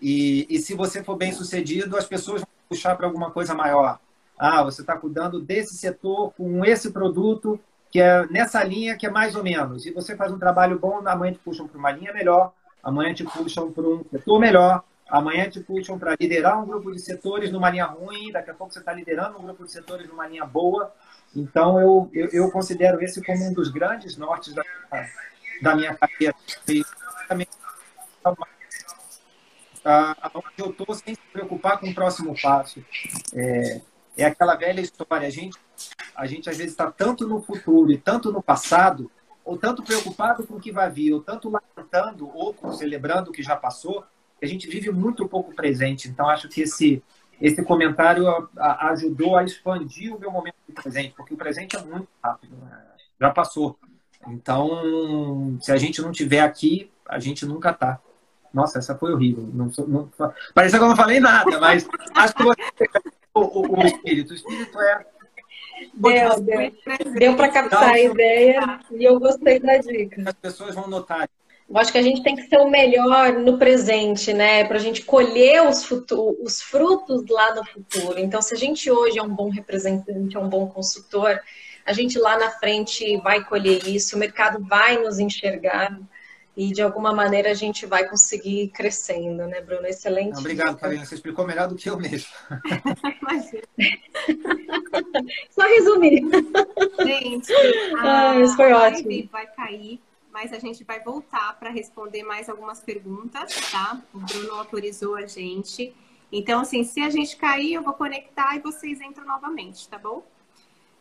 [0.03, 4.01] E, e se você for bem sucedido, as pessoas vão puxar para alguma coisa maior.
[4.37, 7.61] Ah, você está cuidando desse setor com esse produto
[7.95, 9.85] que é nessa linha que é mais ou menos.
[9.85, 13.23] Se você faz um trabalho bom, amanhã te puxam para uma linha melhor, amanhã te
[13.23, 17.71] puxam para um setor melhor, amanhã te puxam para liderar um grupo de setores numa
[17.71, 20.93] linha ruim, daqui a pouco você está liderando um grupo de setores numa linha boa.
[21.37, 24.65] Então, eu, eu, eu considero esse como um dos grandes nortes da,
[25.63, 26.35] da minha carreira.
[30.35, 32.85] Onde eu estou sem se preocupar com o próximo passo.
[33.33, 33.81] É,
[34.17, 35.29] é aquela velha história.
[35.29, 35.57] A gente,
[36.15, 39.11] a gente às vezes está tanto no futuro e tanto no passado,
[39.45, 43.43] ou tanto preocupado com o que vai vir, ou tanto lamentando ou celebrando o que
[43.43, 44.05] já passou,
[44.39, 46.09] que a gente vive muito pouco presente.
[46.09, 47.03] Então, acho que esse,
[47.41, 52.09] esse comentário ajudou a expandir o meu momento de presente, porque o presente é muito
[52.23, 52.83] rápido, né?
[53.21, 53.79] já passou.
[54.27, 58.01] Então, se a gente não tiver aqui, a gente nunca está.
[58.53, 59.49] Nossa, essa foi horrível.
[59.53, 60.11] Não, não,
[60.55, 62.43] parece que eu não falei nada, mas acho que
[63.35, 64.31] o, o, o espírito.
[64.31, 65.07] O espírito é.
[65.93, 66.73] Deu, deu.
[67.19, 70.23] deu para captar a ideia e eu gostei da dica.
[70.27, 71.29] As pessoas vão notar.
[71.69, 74.65] Eu acho que a gente tem que ser o melhor no presente, né?
[74.65, 78.19] Para a gente colher os, os frutos lá no futuro.
[78.19, 81.41] Então, se a gente hoje é um bom representante, é um bom consultor,
[81.87, 85.99] a gente lá na frente vai colher isso, o mercado vai nos enxergar
[86.57, 89.87] e de alguma maneira a gente vai conseguir crescendo, né, Bruno?
[89.87, 90.39] Excelente.
[90.39, 91.05] Obrigado, Karina.
[91.05, 92.31] Você explicou melhor do que eu mesmo.
[95.51, 96.23] Só resumir.
[97.03, 97.53] Gente,
[97.99, 99.29] a ah, isso foi ótimo.
[99.33, 100.01] vai cair,
[100.33, 104.01] mas a gente vai voltar para responder mais algumas perguntas, tá?
[104.15, 105.93] O Bruno autorizou a gente.
[106.31, 110.25] Então, assim, se a gente cair, eu vou conectar e vocês entram novamente, tá bom?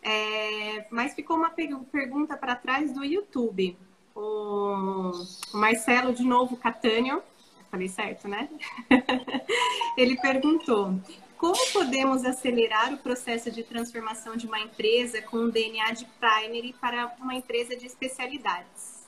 [0.02, 3.78] É, mas ficou uma pergunta para trás do YouTube
[4.16, 5.12] o
[5.54, 7.22] Marcelo, de novo, Catânio,
[7.70, 8.50] falei certo, né?
[9.98, 11.00] Ele perguntou:
[11.38, 16.74] como podemos acelerar o processo de transformação de uma empresa com um DNA de primary
[16.80, 19.04] para uma empresa de especialidades?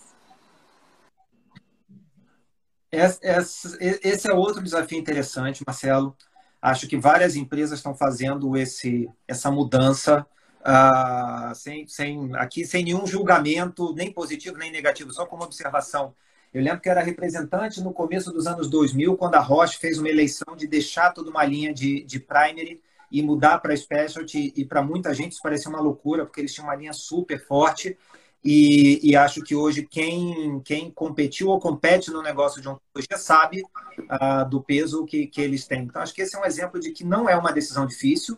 [2.92, 6.16] Esse é outro desafio interessante, Marcelo.
[6.62, 10.26] Acho que várias empresas estão fazendo esse, essa mudança
[10.66, 16.16] uh, sem, sem, aqui sem nenhum julgamento, nem positivo nem negativo, só como observação.
[16.54, 20.10] Eu lembro que era representante no começo dos anos 2000, quando a Roche fez uma
[20.10, 24.54] eleição de deixar toda uma linha de, de primary e mudar para specialty.
[24.56, 27.98] E para muita gente isso parecia uma loucura, porque eles tinham uma linha super forte.
[28.42, 33.64] E, e, acho que hoje quem, quem competiu ou compete no negócio de oncologia sabe
[34.00, 35.82] uh, do peso que, que eles têm.
[35.82, 38.38] Então, acho que esse é um exemplo de que não é uma decisão difícil,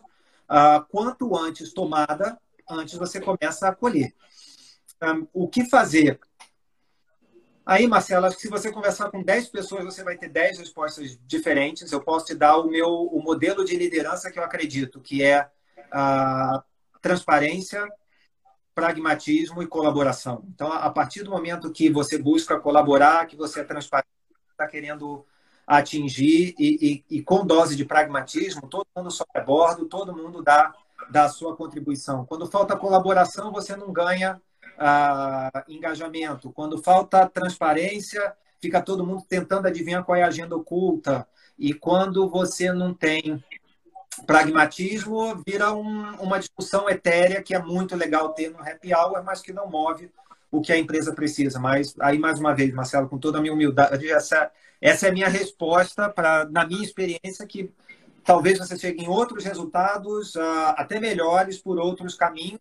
[0.50, 2.38] Uh, quanto antes tomada,
[2.68, 4.14] antes você começa a colher.
[5.02, 6.18] Um, o que fazer?
[7.64, 11.92] Aí, que se você conversar com 10 pessoas, você vai ter 10 respostas diferentes.
[11.92, 15.50] Eu posso te dar o meu o modelo de liderança que eu acredito, que é
[15.92, 16.64] a
[17.02, 17.86] transparência,
[18.74, 20.46] pragmatismo e colaboração.
[20.54, 24.08] Então, a partir do momento que você busca colaborar, que você é transparente,
[24.50, 25.26] está querendo
[25.68, 30.42] atingir e, e, e, com dose de pragmatismo, todo mundo sobe a bordo, todo mundo
[30.42, 30.72] dá,
[31.10, 32.24] dá a sua contribuição.
[32.24, 34.40] Quando falta colaboração, você não ganha
[34.78, 36.50] ah, engajamento.
[36.52, 41.28] Quando falta transparência, fica todo mundo tentando adivinhar qual é a agenda oculta.
[41.58, 43.44] E quando você não tem
[44.26, 49.42] pragmatismo, vira um, uma discussão etérea que é muito legal ter no happy hour, mas
[49.42, 50.10] que não move
[50.50, 51.60] o que a empresa precisa.
[51.60, 54.50] Mas aí, mais uma vez, Marcelo, com toda a minha humildade, essa
[54.80, 57.70] essa é a minha resposta para, na minha experiência, que
[58.24, 62.60] talvez você chegue em outros resultados, uh, até melhores por outros caminhos.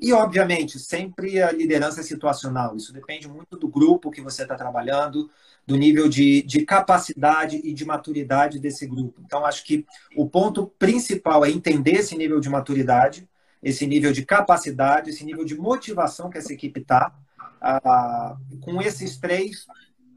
[0.00, 2.76] E, obviamente, sempre a liderança é situacional.
[2.76, 5.30] Isso depende muito do grupo que você está trabalhando,
[5.66, 9.22] do nível de, de capacidade e de maturidade desse grupo.
[9.24, 9.86] Então, acho que
[10.16, 13.26] o ponto principal é entender esse nível de maturidade,
[13.62, 17.14] esse nível de capacidade, esse nível de motivação que essa equipe está.
[17.62, 19.64] Uh, com esses três,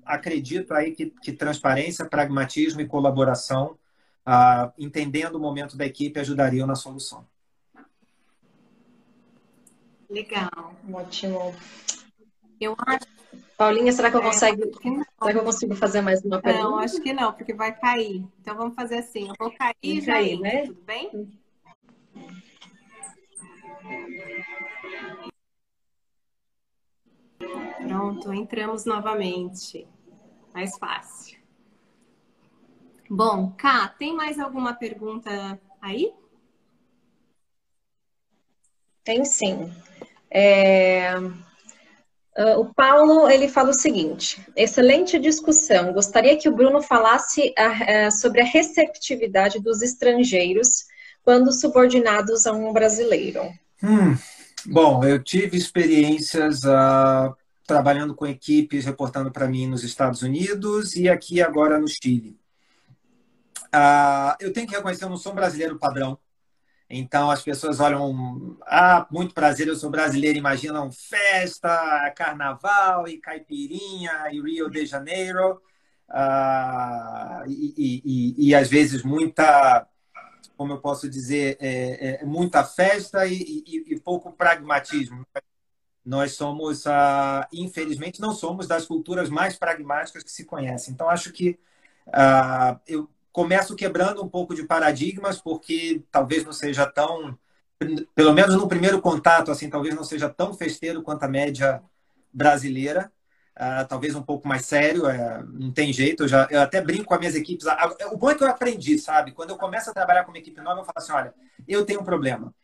[0.07, 3.77] acredito aí que, que transparência, pragmatismo e colaboração,
[4.25, 7.25] ah, entendendo o momento da equipe, ajudariam na solução.
[10.09, 10.73] Legal.
[10.91, 11.53] Ótimo.
[12.59, 13.05] Eu acho.
[13.57, 14.63] Paulinha, será que eu é, consigo?
[15.19, 16.63] será que eu consigo fazer mais uma pergunta?
[16.63, 18.23] Não, acho que não, porque vai cair.
[18.39, 19.27] Então vamos fazer assim.
[19.27, 20.65] Eu vou cair e já cair, né?
[20.67, 21.39] Tudo bem?
[27.87, 29.87] Pronto, entramos novamente
[30.57, 31.37] mais fácil.
[33.07, 36.11] Bom, Ká, tem mais alguma pergunta aí?
[39.03, 39.71] Tem sim.
[40.31, 41.13] É...
[42.57, 45.93] O Paulo ele fala o seguinte: excelente discussão.
[45.93, 50.85] Gostaria que o Bruno falasse a, a, sobre a receptividade dos estrangeiros
[51.23, 53.43] quando subordinados a um brasileiro.
[53.83, 54.17] Hum,
[54.65, 57.35] bom, eu tive experiências uh,
[57.67, 62.39] trabalhando com equipes reportando para mim nos Estados Unidos e aqui agora no Chile.
[63.75, 66.17] uh, eu tenho que reconhecer, eu não sou um brasileiro padrão.
[66.89, 74.31] Então as pessoas olham, ah, muito prazer, eu sou brasileiro, imaginam festa, carnaval e caipirinha
[74.31, 75.61] e Rio de Janeiro.
[76.09, 79.85] Uh, e, e, e, e, às vezes muita,
[80.55, 85.25] como eu posso dizer, é, é muita festa e, pouco pragmatismo.
[86.07, 90.93] Nós somos, uh, infelizmente, não somos das culturas mais pragmáticas que se conhecem.
[90.93, 91.59] Então, acho que
[92.07, 97.37] uh, eu começo quebrando um pouco de paradigmas, porque talvez não seja tão,
[98.15, 101.83] pelo menos no primeiro contato, assim, talvez não seja tão festeiro quanto a média
[102.31, 103.11] brasileira.
[103.57, 106.23] Uh, talvez um pouco mais sério, é, não tem jeito.
[106.23, 107.65] Eu, já, eu até brinco com as minhas equipes.
[108.13, 109.33] O bom é que eu aprendi, sabe?
[109.33, 111.33] Quando eu começo a trabalhar com uma equipe nova, eu falo assim: olha,
[111.67, 112.55] eu tenho um problema.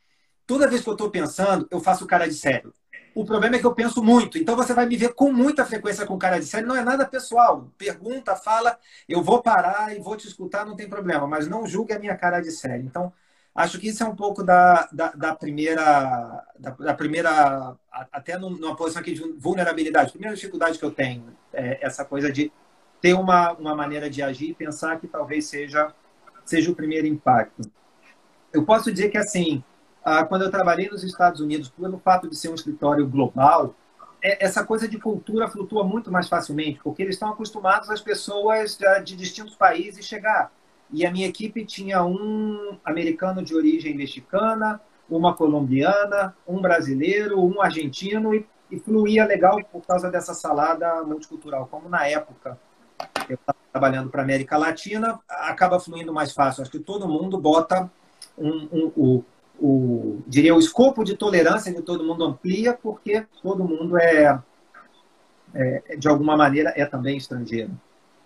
[0.47, 2.73] Toda vez que eu estou pensando, eu faço cara de sério.
[3.15, 4.37] O problema é que eu penso muito.
[4.37, 6.67] Então você vai me ver com muita frequência com cara de sério.
[6.67, 7.69] Não é nada pessoal.
[7.77, 11.27] Pergunta, fala, eu vou parar e vou te escutar, não tem problema.
[11.27, 12.85] Mas não julgue a minha cara de sério.
[12.85, 13.13] Então,
[13.53, 17.75] acho que isso é um pouco da, da, da primeira, da, da, primeira,
[18.11, 20.09] até numa posição aqui de vulnerabilidade.
[20.09, 22.51] A primeira dificuldade que eu tenho é essa coisa de
[22.99, 25.93] ter uma, uma maneira de agir e pensar que talvez seja,
[26.45, 27.69] seja o primeiro impacto.
[28.51, 29.63] Eu posso dizer que, assim,
[30.03, 33.73] ah, quando eu trabalhei nos Estados Unidos, pelo fato de ser um escritório global,
[34.21, 38.77] é, essa coisa de cultura flutua muito mais facilmente, porque eles estão acostumados as pessoas
[39.03, 40.51] de distintos países chegar.
[40.91, 44.79] E a minha equipe tinha um americano de origem mexicana,
[45.09, 51.67] uma colombiana, um brasileiro, um argentino, e, e fluía legal por causa dessa salada multicultural.
[51.67, 52.57] Como na época
[53.29, 56.61] eu estava trabalhando para a América Latina, acaba fluindo mais fácil.
[56.61, 57.91] Acho que todo mundo bota
[58.37, 59.23] um, um, um
[59.65, 64.37] o, diria, o escopo de tolerância de todo mundo amplia, porque todo mundo é,
[65.53, 67.71] é, de alguma maneira, é também estrangeiro.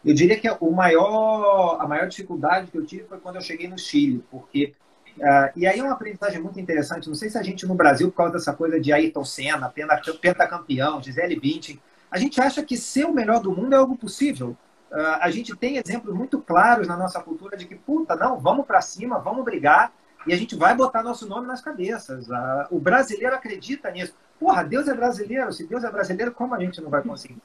[0.04, 3.68] Eu diria que o maior, a maior dificuldade que eu tive foi quando eu cheguei
[3.68, 4.74] no Chile, porque
[5.20, 7.08] uh, e aí é uma aprendizagem muito interessante.
[7.08, 9.72] Não sei se a gente no Brasil, por causa dessa coisa de Ayrton Senna,
[10.20, 11.80] pentacampeão, Gisele Bündchen,
[12.10, 14.58] a gente acha que ser o melhor do mundo é algo possível.
[14.92, 18.66] Uh, a gente tem exemplos muito claros na nossa cultura de que, puta, não, vamos
[18.66, 19.92] para cima, vamos brigar,
[20.28, 22.28] e a gente vai botar nosso nome nas cabeças.
[22.70, 24.14] O brasileiro acredita nisso.
[24.40, 25.52] Porra, Deus é brasileiro.
[25.54, 27.42] Se Deus é brasileiro, como a gente não vai conseguir?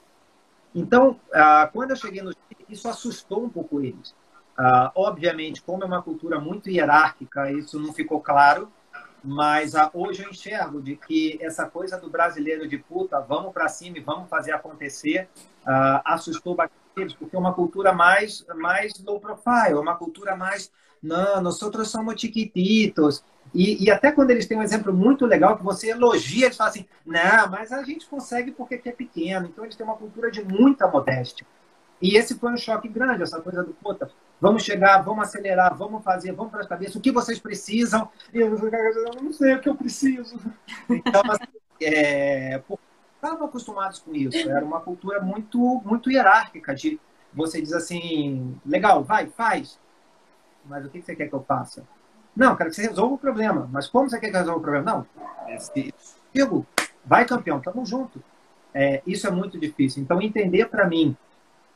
[0.75, 1.19] Então,
[1.71, 4.13] quando eu cheguei no Chile, isso assustou um pouco eles.
[4.95, 8.71] obviamente, como é uma cultura muito hierárquica, isso não ficou claro.
[9.25, 13.97] Mas hoje eu enxergo de que essa coisa do brasileiro de puta, vamos para cima
[13.97, 15.29] e vamos fazer acontecer,
[16.03, 20.71] assustou bastante eles, porque é uma cultura mais, mais low profile, é uma cultura mais
[21.03, 23.23] não, nós outros somos chiquititos.
[23.53, 26.71] E, e, até quando eles têm um exemplo muito legal que você elogia, eles falam
[26.71, 29.45] assim, não, mas a gente consegue porque é pequeno.
[29.47, 31.45] Então eles têm uma cultura de muita modéstia.
[32.01, 34.09] E esse foi um choque grande, essa coisa do, puta,
[34.41, 38.09] vamos chegar, vamos acelerar, vamos fazer, vamos para as cabeças, o que vocês precisam?
[38.33, 40.37] Eu, eu não sei o que eu preciso.
[40.89, 42.61] Então, assim, é,
[43.15, 44.49] estavam acostumados com isso.
[44.49, 46.99] Era uma cultura muito, muito hierárquica de
[47.33, 49.79] você diz assim, legal, vai, faz
[50.65, 51.83] mas o que você quer que eu faça?
[52.35, 53.69] Não, quero que você resolva o problema.
[53.71, 54.91] Mas como você quer que eu resolva o problema?
[54.91, 55.07] Não,
[56.33, 56.65] digo,
[57.05, 58.23] vai campeão, tamo junto.
[58.73, 60.01] É, isso é muito difícil.
[60.01, 61.15] Então, entender para mim,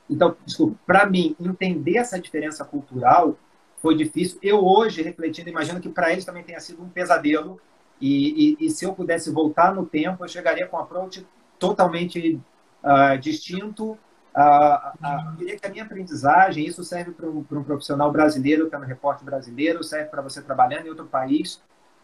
[0.09, 3.37] então, desculpa, para mim, entender essa diferença cultural
[3.81, 4.39] foi difícil.
[4.41, 7.59] Eu hoje, refletindo, imagino que para eles também tenha sido um pesadelo.
[7.99, 11.25] E, e, e, se eu pudesse voltar no tempo, eu chegaria com um approach
[11.59, 12.39] totalmente
[12.83, 13.97] uh, distinto
[14.39, 18.11] ah, ah, eu diria que a minha aprendizagem, isso serve para um, para um profissional
[18.11, 21.59] brasileiro que está no reporte brasileiro, serve para você trabalhando em outro país.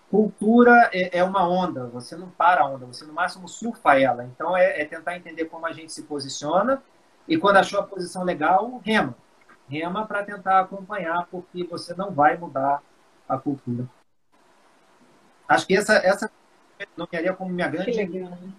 [0.09, 4.23] Cultura é, é, uma onda, você não para a onda, você no máximo surfa ela.
[4.23, 6.81] Então é, é tentar entender como a gente se posiciona
[7.27, 9.15] e quando achou a posição legal, rema.
[9.69, 12.81] Rema para tentar acompanhar, porque você não vai mudar
[13.29, 13.87] a cultura.
[15.47, 16.31] Acho que essa, essa
[16.97, 18.09] nomearia como minha grande,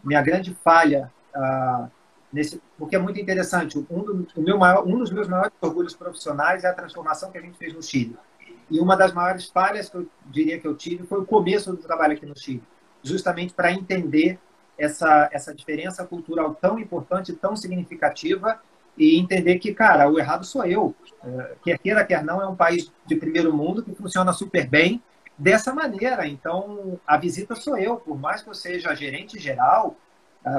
[0.04, 1.12] minha grande falha.
[1.34, 1.90] Uh,
[2.34, 3.78] nesse, porque é muito interessante.
[3.78, 7.38] Um, do, o meu maior, um dos meus maiores orgulhos profissionais é a transformação que
[7.38, 8.16] a gente fez no Chile.
[8.68, 11.76] E uma das maiores falhas que eu diria que eu tive foi o começo do
[11.76, 12.62] trabalho aqui no Chile,
[13.02, 14.38] justamente para entender
[14.76, 18.60] essa, essa diferença cultural tão importante, tão significativa,
[18.96, 20.94] e entender que, cara, o errado sou eu.
[21.22, 25.02] É, quer queira, quer não, é um país de primeiro mundo que funciona super bem
[25.36, 26.26] dessa maneira.
[26.26, 27.96] Então, a visita sou eu.
[27.96, 29.96] Por mais que eu seja gerente geral,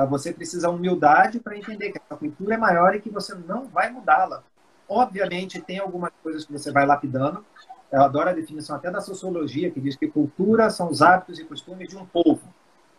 [0.09, 3.91] você precisa humildade para entender que a cultura é maior e que você não vai
[3.91, 4.43] mudá-la.
[4.87, 7.45] Obviamente, tem algumas coisas que você vai lapidando.
[7.91, 11.45] Eu adoro a definição até da sociologia, que diz que cultura são os hábitos e
[11.45, 12.41] costumes de um povo.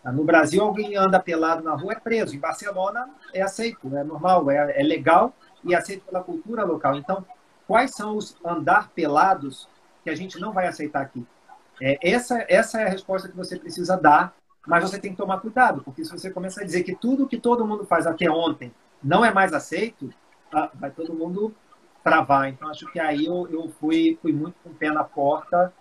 [0.04, 2.34] Ah, no Brasil, alguém anda pelado na rua é preso.
[2.34, 5.34] Em Barcelona, é aceito, é normal, é, é legal
[5.64, 6.96] e aceito pela cultura local.
[6.96, 7.24] Então,
[7.66, 9.68] quais são os andar pelados
[10.06, 11.26] que a gente não vai aceitar aqui.
[11.82, 14.32] É, essa, essa é a resposta que você precisa dar,
[14.66, 17.38] mas você tem que tomar cuidado, porque se você começa a dizer que tudo que
[17.38, 20.12] todo mundo faz até ontem não é mais aceito,
[20.52, 21.54] ah, vai todo mundo
[22.02, 22.48] travar.
[22.48, 25.72] Então, acho que aí eu, eu fui, fui muito com o pé na porta.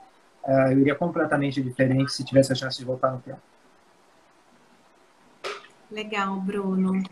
[0.44, 3.40] Uh, eu iria completamente diferente se tivesse a chance de voltar no tempo.
[5.90, 7.04] Legal, Bruno.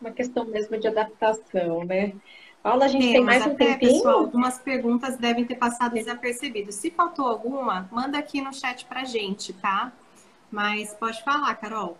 [0.00, 2.12] Uma questão mesmo de adaptação, né?
[2.62, 3.92] Paula, a gente tem mais um tempinho?
[3.92, 6.74] Pessoal, algumas perguntas devem ter passado desapercebidas.
[6.74, 9.92] Se faltou alguma, manda aqui no chat pra gente, tá?
[10.50, 11.96] Mas pode falar, Carol.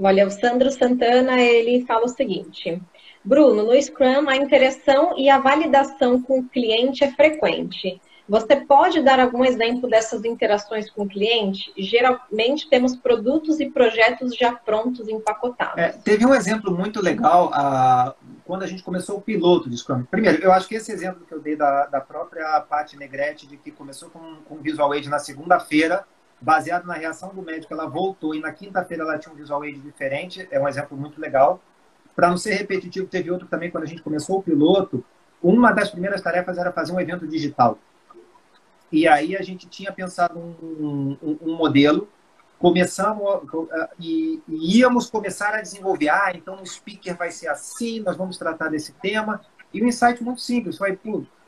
[0.00, 2.80] Olha, o Sandro Santana, ele fala o seguinte.
[3.24, 8.00] Bruno, no Scrum, a interação e a validação com o cliente é frequente.
[8.28, 11.72] Você pode dar algum exemplo dessas interações com o cliente?
[11.76, 15.78] Geralmente temos produtos e projetos já prontos, empacotados.
[15.78, 18.14] É, teve um exemplo muito legal uh,
[18.46, 20.04] quando a gente começou o piloto de Scrum.
[20.04, 23.56] Primeiro, eu acho que esse exemplo que eu dei da, da própria Paty Negrete, de
[23.56, 26.04] que começou com, com Visual Aid na segunda-feira,
[26.40, 29.80] baseado na reação do médico, ela voltou e na quinta-feira ela tinha um Visual Aid
[29.80, 30.46] diferente.
[30.50, 31.60] É um exemplo muito legal.
[32.14, 35.04] Para não ser repetitivo, teve outro também quando a gente começou o piloto.
[35.42, 37.78] Uma das primeiras tarefas era fazer um evento digital.
[38.92, 42.08] E aí a gente tinha pensado um, um, um modelo,
[42.58, 43.42] começamos
[43.98, 46.08] e, e, íamos começar a desenvolver.
[46.08, 49.40] Ah, então o speaker vai ser assim, nós vamos tratar desse tema.
[49.72, 50.98] E um insight muito simples foi,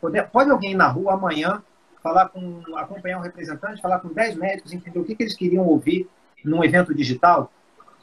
[0.01, 1.63] pode, pode alguém na rua amanhã
[2.03, 5.67] falar com, acompanhar um representante, falar com 10 médicos, entender o que, que eles queriam
[5.67, 6.09] ouvir
[6.45, 7.51] num evento digital?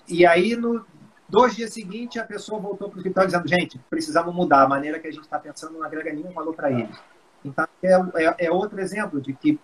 [0.08, 0.86] E aí, no
[1.28, 5.00] dois dias seguintes, a pessoa voltou para o escritório dizendo, gente, precisamos mudar a maneira
[5.00, 6.96] que a gente está pensando, não agrega nenhum valor para eles.
[7.44, 7.94] Então, é,
[8.24, 9.60] é, é, outro exemplo de que,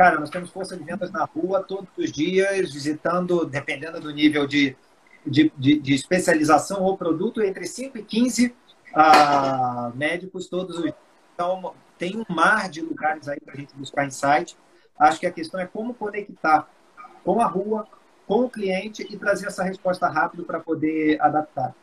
[0.00, 4.46] cara, nós temos força de vendas na rua todos os dias, visitando, dependendo do nível
[4.46, 4.74] de,
[5.26, 8.56] de, de, de especialização ou produto, entre 5 e 15
[8.94, 10.94] ah, médicos todos os dias.
[11.34, 14.56] Então, tem um mar de lugares aí para a gente buscar insight.
[14.98, 16.66] Acho que a questão é como conectar
[17.22, 17.86] com a rua,
[18.26, 21.74] com o cliente e trazer essa resposta rápido para poder adaptar.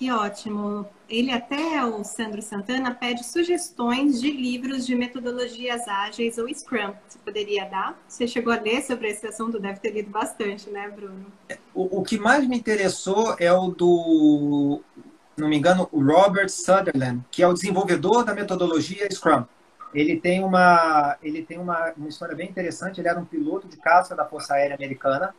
[0.00, 0.86] Que ótimo.
[1.10, 6.94] Ele até, o Sandro Santana, pede sugestões de livros de metodologias ágeis ou Scrum.
[7.06, 8.00] Você poderia dar?
[8.08, 11.26] Você chegou a ler sobre esse assunto, deve ter lido bastante, né, Bruno?
[11.74, 14.80] O, o que mais me interessou é o do,
[15.36, 19.44] não me engano, o Robert Sutherland, que é o desenvolvedor da metodologia Scrum.
[19.92, 23.02] Ele tem uma, ele tem uma, uma história bem interessante.
[23.02, 25.34] Ele era um piloto de caça da Força Aérea Americana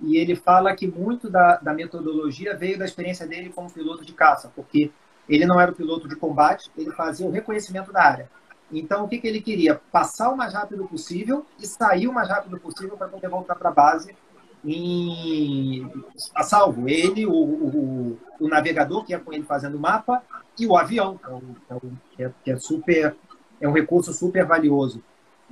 [0.00, 4.12] e ele fala que muito da, da metodologia veio da experiência dele como piloto de
[4.12, 4.90] caça, porque
[5.28, 8.30] ele não era o piloto de combate, ele fazia o reconhecimento da área.
[8.72, 9.80] Então, o que, que ele queria?
[9.92, 13.68] Passar o mais rápido possível e sair o mais rápido possível para poder voltar para
[13.68, 14.16] a base
[14.64, 15.90] em...
[16.34, 16.88] a salvo.
[16.88, 20.22] Ele, o, o, o, navegador que é com ele fazendo o mapa
[20.58, 21.20] e o avião,
[22.16, 23.14] que é, que é, super,
[23.60, 25.02] é um recurso super valioso.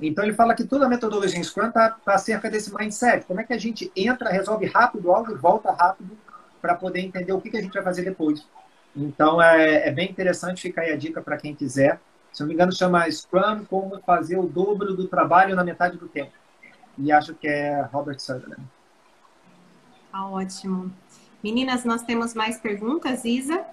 [0.01, 3.25] Então, ele fala que toda a metodologia em Scrum está tá acerca desse mindset.
[3.25, 6.17] Como é que a gente entra, resolve rápido algo e volta rápido
[6.61, 8.45] para poder entender o que, que a gente vai fazer depois.
[8.95, 11.99] Então, é, é bem interessante, ficar aí a dica para quem quiser.
[12.31, 16.07] Se não me engano, chama Scrum como fazer o dobro do trabalho na metade do
[16.07, 16.31] tempo.
[16.97, 18.63] E acho que é Robert Sutherland.
[20.11, 20.91] Ah, ótimo.
[21.43, 23.65] Meninas, nós temos mais perguntas, Isa?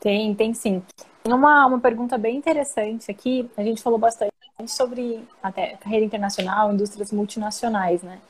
[0.00, 0.82] Tem, tem sim.
[1.24, 3.50] Uma, uma pergunta bem interessante aqui.
[3.56, 4.32] A gente falou bastante
[4.66, 8.20] sobre até carreira internacional, indústrias multinacionais, né?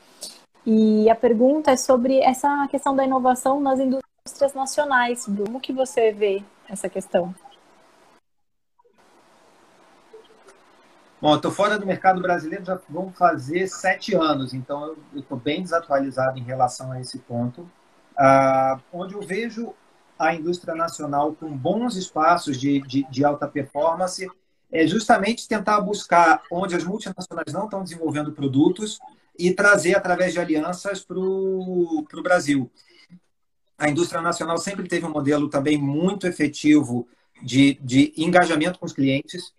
[0.65, 5.25] E a pergunta é sobre essa questão da inovação nas indústrias nacionais.
[5.25, 7.33] Como que você vê essa questão?
[11.19, 15.61] Bom, estou fora do mercado brasileiro, já vão fazer sete anos, então eu estou bem
[15.61, 17.69] desatualizado em relação a esse ponto.
[18.17, 19.73] Ah, onde eu vejo
[20.21, 24.29] a indústria nacional com bons espaços de, de, de alta performance
[24.71, 28.99] é justamente tentar buscar onde as multinacionais não estão desenvolvendo produtos
[29.37, 32.71] e trazer através de alianças para o Brasil.
[33.77, 37.07] A indústria nacional sempre teve um modelo também muito efetivo
[37.41, 39.51] de, de engajamento com os clientes.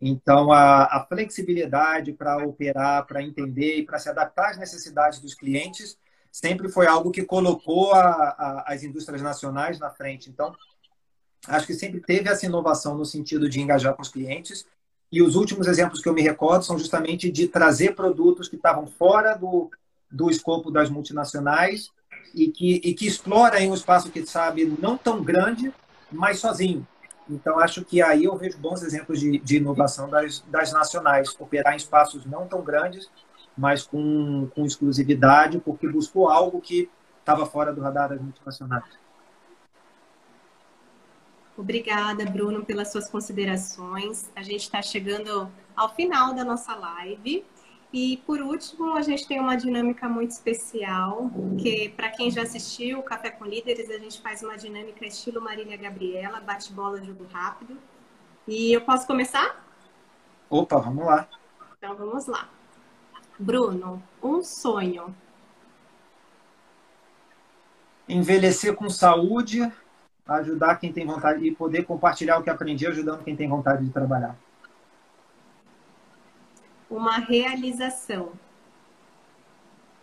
[0.00, 5.34] Então, a, a flexibilidade para operar, para entender e para se adaptar às necessidades dos
[5.34, 5.96] clientes
[6.30, 10.30] sempre foi algo que colocou a, a, as indústrias nacionais na frente.
[10.30, 10.54] Então,
[11.46, 14.66] acho que sempre teve essa inovação no sentido de engajar com os clientes.
[15.10, 18.86] E os últimos exemplos que eu me recordo são justamente de trazer produtos que estavam
[18.86, 19.70] fora do,
[20.10, 21.90] do escopo das multinacionais
[22.34, 23.08] e que, e que
[23.68, 25.72] um espaço que sabe não tão grande,
[26.12, 26.86] mas sozinho.
[27.28, 31.74] Então, acho que aí eu vejo bons exemplos de, de inovação das, das nacionais, operar
[31.74, 33.10] em espaços não tão grandes,
[33.58, 38.84] mas com, com exclusividade, porque buscou algo que estava fora do radar das multinacionais.
[41.56, 44.30] Obrigada, Bruno, pelas suas considerações.
[44.36, 47.44] A gente está chegando ao final da nossa live.
[47.92, 52.98] E por último, a gente tem uma dinâmica muito especial, que para quem já assistiu
[52.98, 57.78] o Café com Líderes, a gente faz uma dinâmica estilo Marília Gabriela, bate-bola, jogo rápido.
[58.46, 59.64] E eu posso começar?
[60.50, 61.26] Opa, vamos lá.
[61.78, 62.48] Então vamos lá.
[63.38, 65.14] Bruno, um sonho.
[68.08, 69.70] Envelhecer com saúde,
[70.26, 73.90] ajudar quem tem vontade e poder compartilhar o que aprendi ajudando quem tem vontade de
[73.90, 74.36] trabalhar.
[76.90, 78.32] Uma realização.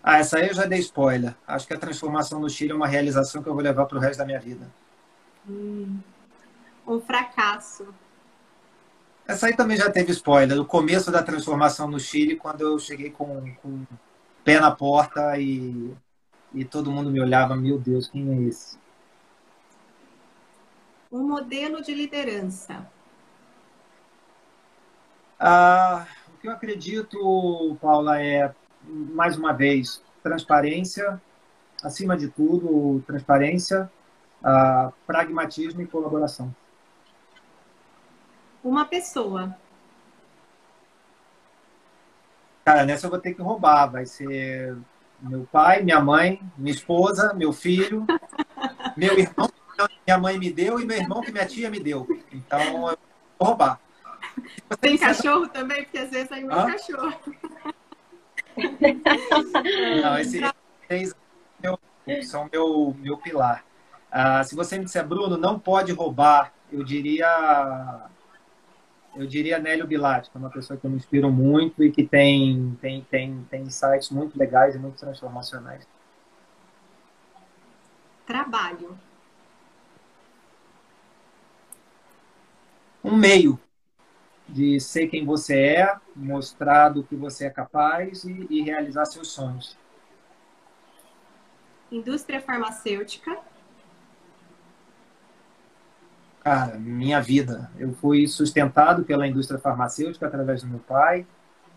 [0.03, 1.35] Ah, essa aí eu já dei spoiler.
[1.47, 4.01] Acho que a transformação no Chile é uma realização que eu vou levar para o
[4.01, 4.71] resto da minha vida.
[5.49, 5.99] Hum.
[6.87, 7.87] Um fracasso.
[9.27, 10.59] Essa aí também já teve spoiler.
[10.59, 13.85] O começo da transformação no Chile, quando eu cheguei com, com
[14.43, 15.93] pé na porta e,
[16.53, 18.77] e todo mundo me olhava, meu Deus, quem é esse?
[21.11, 22.87] Um modelo de liderança.
[25.39, 28.53] Ah, o que eu acredito, Paula, é,
[28.83, 31.19] mais uma vez, transparência,
[31.83, 33.91] acima de tudo, transparência,
[34.43, 36.53] ah, pragmatismo e colaboração.
[38.65, 39.55] Uma pessoa.
[42.65, 43.91] Cara, nessa eu vou ter que roubar.
[43.91, 44.75] Vai ser
[45.21, 48.07] meu pai, minha mãe, minha esposa, meu filho,
[48.97, 52.09] meu irmão que minha mãe me deu e meu irmão que minha tia me deu.
[52.33, 52.97] Então, eu
[53.37, 53.79] vou roubar.
[54.81, 55.83] Tem cachorro também?
[55.83, 56.71] Porque às vezes aí meu Hã?
[56.71, 57.13] cachorro.
[60.01, 60.41] Não, esses
[60.87, 61.13] três
[62.23, 63.63] são meu, meu pilar.
[64.11, 68.09] Ah, se você me disser, Bruno, não pode roubar, eu diria
[69.15, 72.05] eu diria Nélio Bilatti, que é uma pessoa que eu me inspiro muito e que
[72.05, 75.87] tem, tem, tem, tem sites muito legais e muito transformacionais.
[78.25, 78.97] Trabalho.
[83.03, 83.59] Um meio
[84.49, 89.29] de ser quem você é, mostrar do que você é capaz e, e realizar seus
[89.29, 89.77] sonhos.
[91.91, 93.37] Indústria farmacêutica.
[96.45, 97.71] Cara, minha vida.
[97.75, 101.25] Eu fui sustentado pela indústria farmacêutica através do meu pai.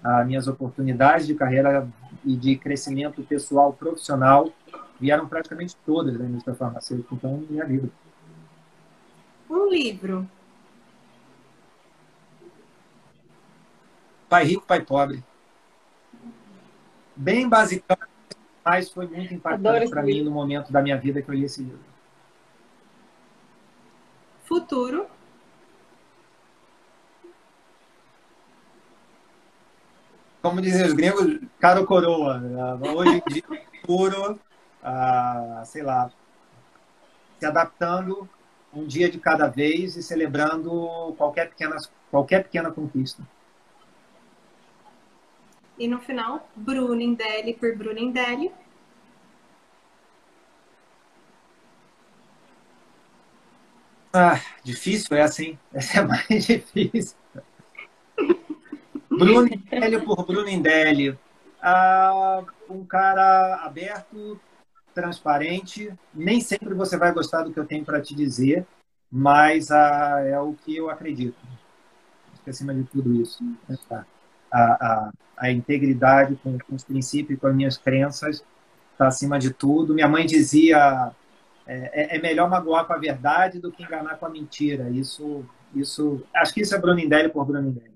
[0.05, 1.89] As minhas oportunidades de carreira
[2.23, 4.53] e de crescimento pessoal, profissional,
[5.01, 7.15] vieram praticamente todas da indústria farmacêutica.
[7.15, 7.89] Então, minha vida.
[9.49, 10.29] Um livro.
[14.29, 15.25] Pai Rico, Pai Pobre.
[17.17, 17.97] Bem basicão,
[18.63, 21.63] mas foi muito impactante para mim no momento da minha vida que eu li esse
[21.63, 21.98] livro.
[24.49, 25.07] Futuro.
[30.41, 32.39] Como dizem os gregos, cara ou coroa.
[32.39, 32.91] Né?
[32.91, 33.43] Hoje em dia,
[33.83, 34.41] futuro,
[34.83, 36.11] ah, sei lá,
[37.39, 38.27] se adaptando
[38.73, 41.77] um dia de cada vez e celebrando qualquer pequena,
[42.11, 43.23] qualquer pequena conquista.
[45.79, 48.01] E no final, Bruno Indelli por Bruno
[54.13, 55.59] Ah, difícil essa, hein?
[55.73, 57.17] Essa é mais difícil.
[59.11, 61.19] Bruno Indelli por Bruno Indelli.
[61.61, 64.41] Ah, um cara aberto,
[64.95, 65.93] transparente.
[66.15, 68.67] Nem sempre você vai gostar do que eu tenho para te dizer,
[69.11, 71.37] mas ah, é o que eu acredito.
[72.47, 73.45] Acima de tudo isso.
[73.91, 74.05] A,
[74.51, 78.43] a, a integridade com, com os princípios, com as minhas crenças,
[78.93, 79.95] está acima de tudo.
[79.95, 81.13] Minha mãe dizia
[81.69, 84.89] é, é, é, melhor magoar com a verdade do que enganar com a mentira.
[84.89, 87.93] Isso, isso, acho que isso é Bruno Indelli por Bruno Indelli.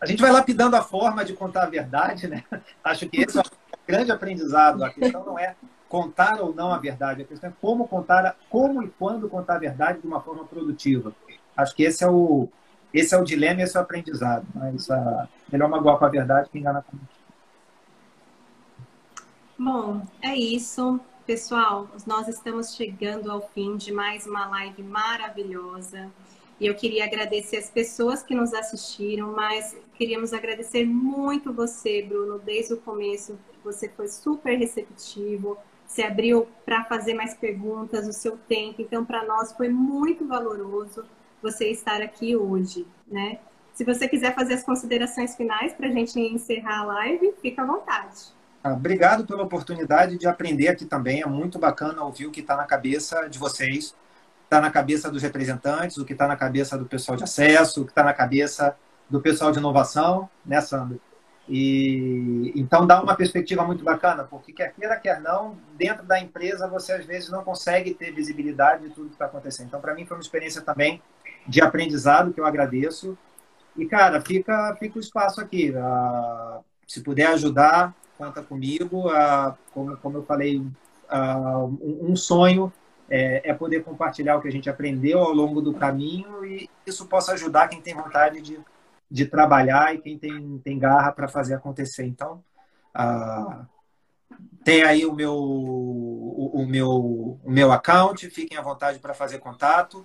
[0.00, 2.44] A gente vai lapidando a forma de contar a verdade, né?
[2.84, 3.44] Acho que esse é o
[3.84, 4.84] grande aprendizado.
[4.84, 5.56] A questão não é
[5.88, 9.58] contar ou não a verdade, a questão é como contar, como e quando contar a
[9.58, 11.12] verdade de uma forma produtiva.
[11.56, 12.48] Acho que esse é o,
[12.94, 14.46] esse é o dilema e esse é o aprendizado.
[14.54, 17.18] Mas uh, melhor magoar com a verdade que enganar com a mentira.
[19.58, 21.00] Bom, é isso.
[21.28, 26.10] Pessoal, nós estamos chegando ao fim de mais uma live maravilhosa.
[26.58, 32.38] E eu queria agradecer as pessoas que nos assistiram, mas queríamos agradecer muito você, Bruno,
[32.38, 33.38] desde o começo.
[33.62, 38.80] Você foi super receptivo, se abriu para fazer mais perguntas, o seu tempo.
[38.80, 41.04] Então, para nós foi muito valoroso
[41.42, 43.38] você estar aqui hoje, né?
[43.74, 47.66] Se você quiser fazer as considerações finais para a gente encerrar a live, fica à
[47.66, 48.37] vontade.
[48.74, 51.22] Obrigado pela oportunidade de aprender aqui também.
[51.22, 53.94] É muito bacana ouvir o que está na cabeça de vocês,
[54.44, 57.84] está na cabeça dos representantes, o que está na cabeça do pessoal de acesso, o
[57.84, 58.76] que está na cabeça
[59.08, 60.98] do pessoal de inovação, né, Sandra?
[61.48, 66.68] E então dá uma perspectiva muito bacana, porque quer queira, quer não, dentro da empresa
[66.68, 69.68] você às vezes não consegue ter visibilidade de tudo que está acontecendo.
[69.68, 71.02] Então, para mim, foi uma experiência também
[71.46, 73.16] de aprendizado que eu agradeço.
[73.74, 75.70] E, cara, fica, fica o espaço aqui.
[75.70, 79.08] Uh, se puder ajudar, conta comigo.
[79.08, 82.70] Uh, como, como eu falei, uh, um, um, sonho
[83.08, 87.06] é, é, poder compartilhar o que a gente aprendeu ao longo do caminho e isso
[87.06, 88.60] possa ajudar quem tem vontade de
[89.10, 92.04] de trabalhar e quem tem, tem garra para fazer acontecer.
[92.04, 92.42] Então,
[92.94, 93.64] ah,
[94.62, 99.38] tem aí o meu, o, o, meu, o meu account, fiquem à vontade para fazer
[99.38, 100.04] contato.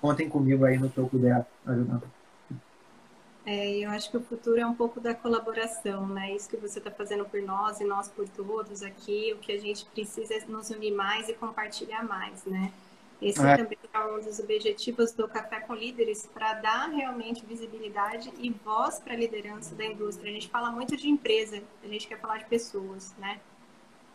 [0.00, 2.00] Contem comigo aí no que eu puder ajudar.
[3.46, 6.34] É, eu acho que o futuro é um pouco da colaboração, né?
[6.34, 9.34] Isso que você está fazendo por nós e nós por todos aqui.
[9.34, 12.72] O que a gente precisa é nos unir mais e compartilhar mais, né?
[13.20, 13.56] Esse é.
[13.56, 18.98] também é um dos objetivos do Café com Líderes, para dar realmente visibilidade e voz
[18.98, 20.30] para a liderança da indústria.
[20.30, 23.38] A gente fala muito de empresa, a gente quer falar de pessoas, né?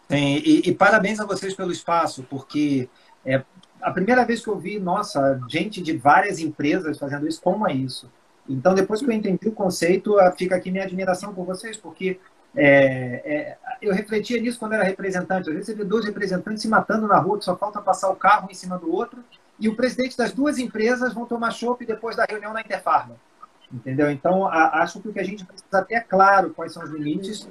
[0.09, 2.89] Sim, e, e parabéns a vocês pelo espaço, porque
[3.25, 3.43] é
[3.81, 7.73] a primeira vez que eu vi, nossa, gente de várias empresas fazendo isso, como é
[7.73, 8.11] isso?
[8.49, 12.19] Então, depois que eu entendi o conceito, fica aqui minha admiração por vocês, porque
[12.55, 15.49] é, é, eu refletia nisso quando era representante.
[15.49, 18.15] Às vezes você vê dois representantes se matando na rua, que só falta passar o
[18.15, 19.23] carro em cima do outro,
[19.59, 23.15] e o presidente das duas empresas vão tomar chopp depois da reunião na Interfarma.
[23.71, 24.09] Entendeu?
[24.09, 26.89] Então, a, acho que o que a gente precisa ter é claro quais são os
[26.89, 27.47] limites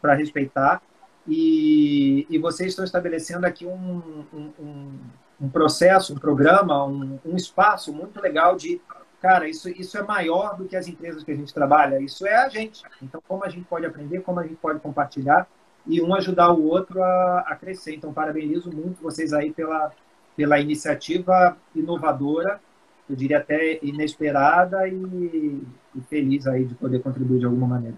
[0.00, 0.82] para respeitar,
[1.28, 4.98] e, e vocês estão estabelecendo aqui um, um,
[5.40, 8.80] um processo, um programa, um, um espaço muito legal de
[9.22, 12.34] cara, isso, isso é maior do que as empresas que a gente trabalha, isso é
[12.34, 12.82] a gente.
[13.00, 15.46] Então, como a gente pode aprender, como a gente pode compartilhar
[15.86, 17.94] e um ajudar o outro a, a crescer.
[17.94, 19.92] Então, parabenizo muito vocês aí pela,
[20.36, 22.60] pela iniciativa inovadora,
[23.08, 25.62] eu diria até inesperada e,
[25.94, 27.96] e feliz aí de poder contribuir de alguma maneira.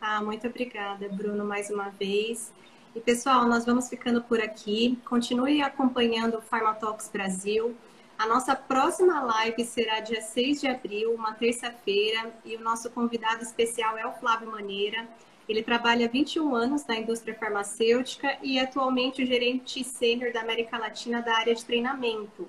[0.00, 2.52] Ah, muito obrigada, Bruno, mais uma vez.
[2.96, 4.98] E pessoal, nós vamos ficando por aqui.
[5.04, 7.76] Continue acompanhando o Pharmatalks Brasil.
[8.22, 13.42] A nossa próxima live será dia 6 de abril, uma terça-feira, e o nosso convidado
[13.42, 15.08] especial é o Flávio Maneira.
[15.48, 20.78] Ele trabalha 21 anos na indústria farmacêutica e é atualmente o gerente sênior da América
[20.78, 22.46] Latina da área de treinamento.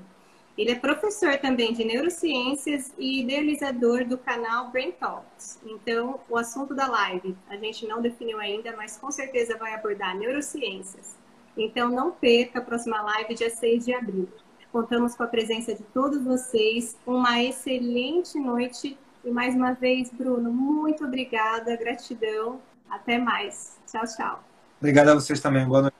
[0.56, 5.60] Ele é professor também de neurociências e idealizador do canal Brain Talks.
[5.66, 10.16] Então, o assunto da live a gente não definiu ainda, mas com certeza vai abordar
[10.16, 11.18] neurociências.
[11.58, 14.30] Então, não perca a próxima live, dia 6 de abril.
[14.74, 16.98] Contamos com a presença de todos vocês.
[17.06, 18.98] Uma excelente noite.
[19.24, 22.60] E mais uma vez, Bruno, muito obrigada, gratidão.
[22.90, 23.78] Até mais.
[23.86, 24.44] Tchau, tchau.
[24.80, 25.64] Obrigado a vocês também.
[25.68, 25.96] Boa noite.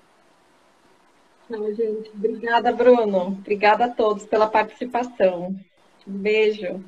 [1.48, 2.10] Tchau, gente.
[2.16, 3.28] Obrigada, Bruno.
[3.28, 5.56] Obrigada a todos pela participação.
[6.08, 6.84] Um beijo.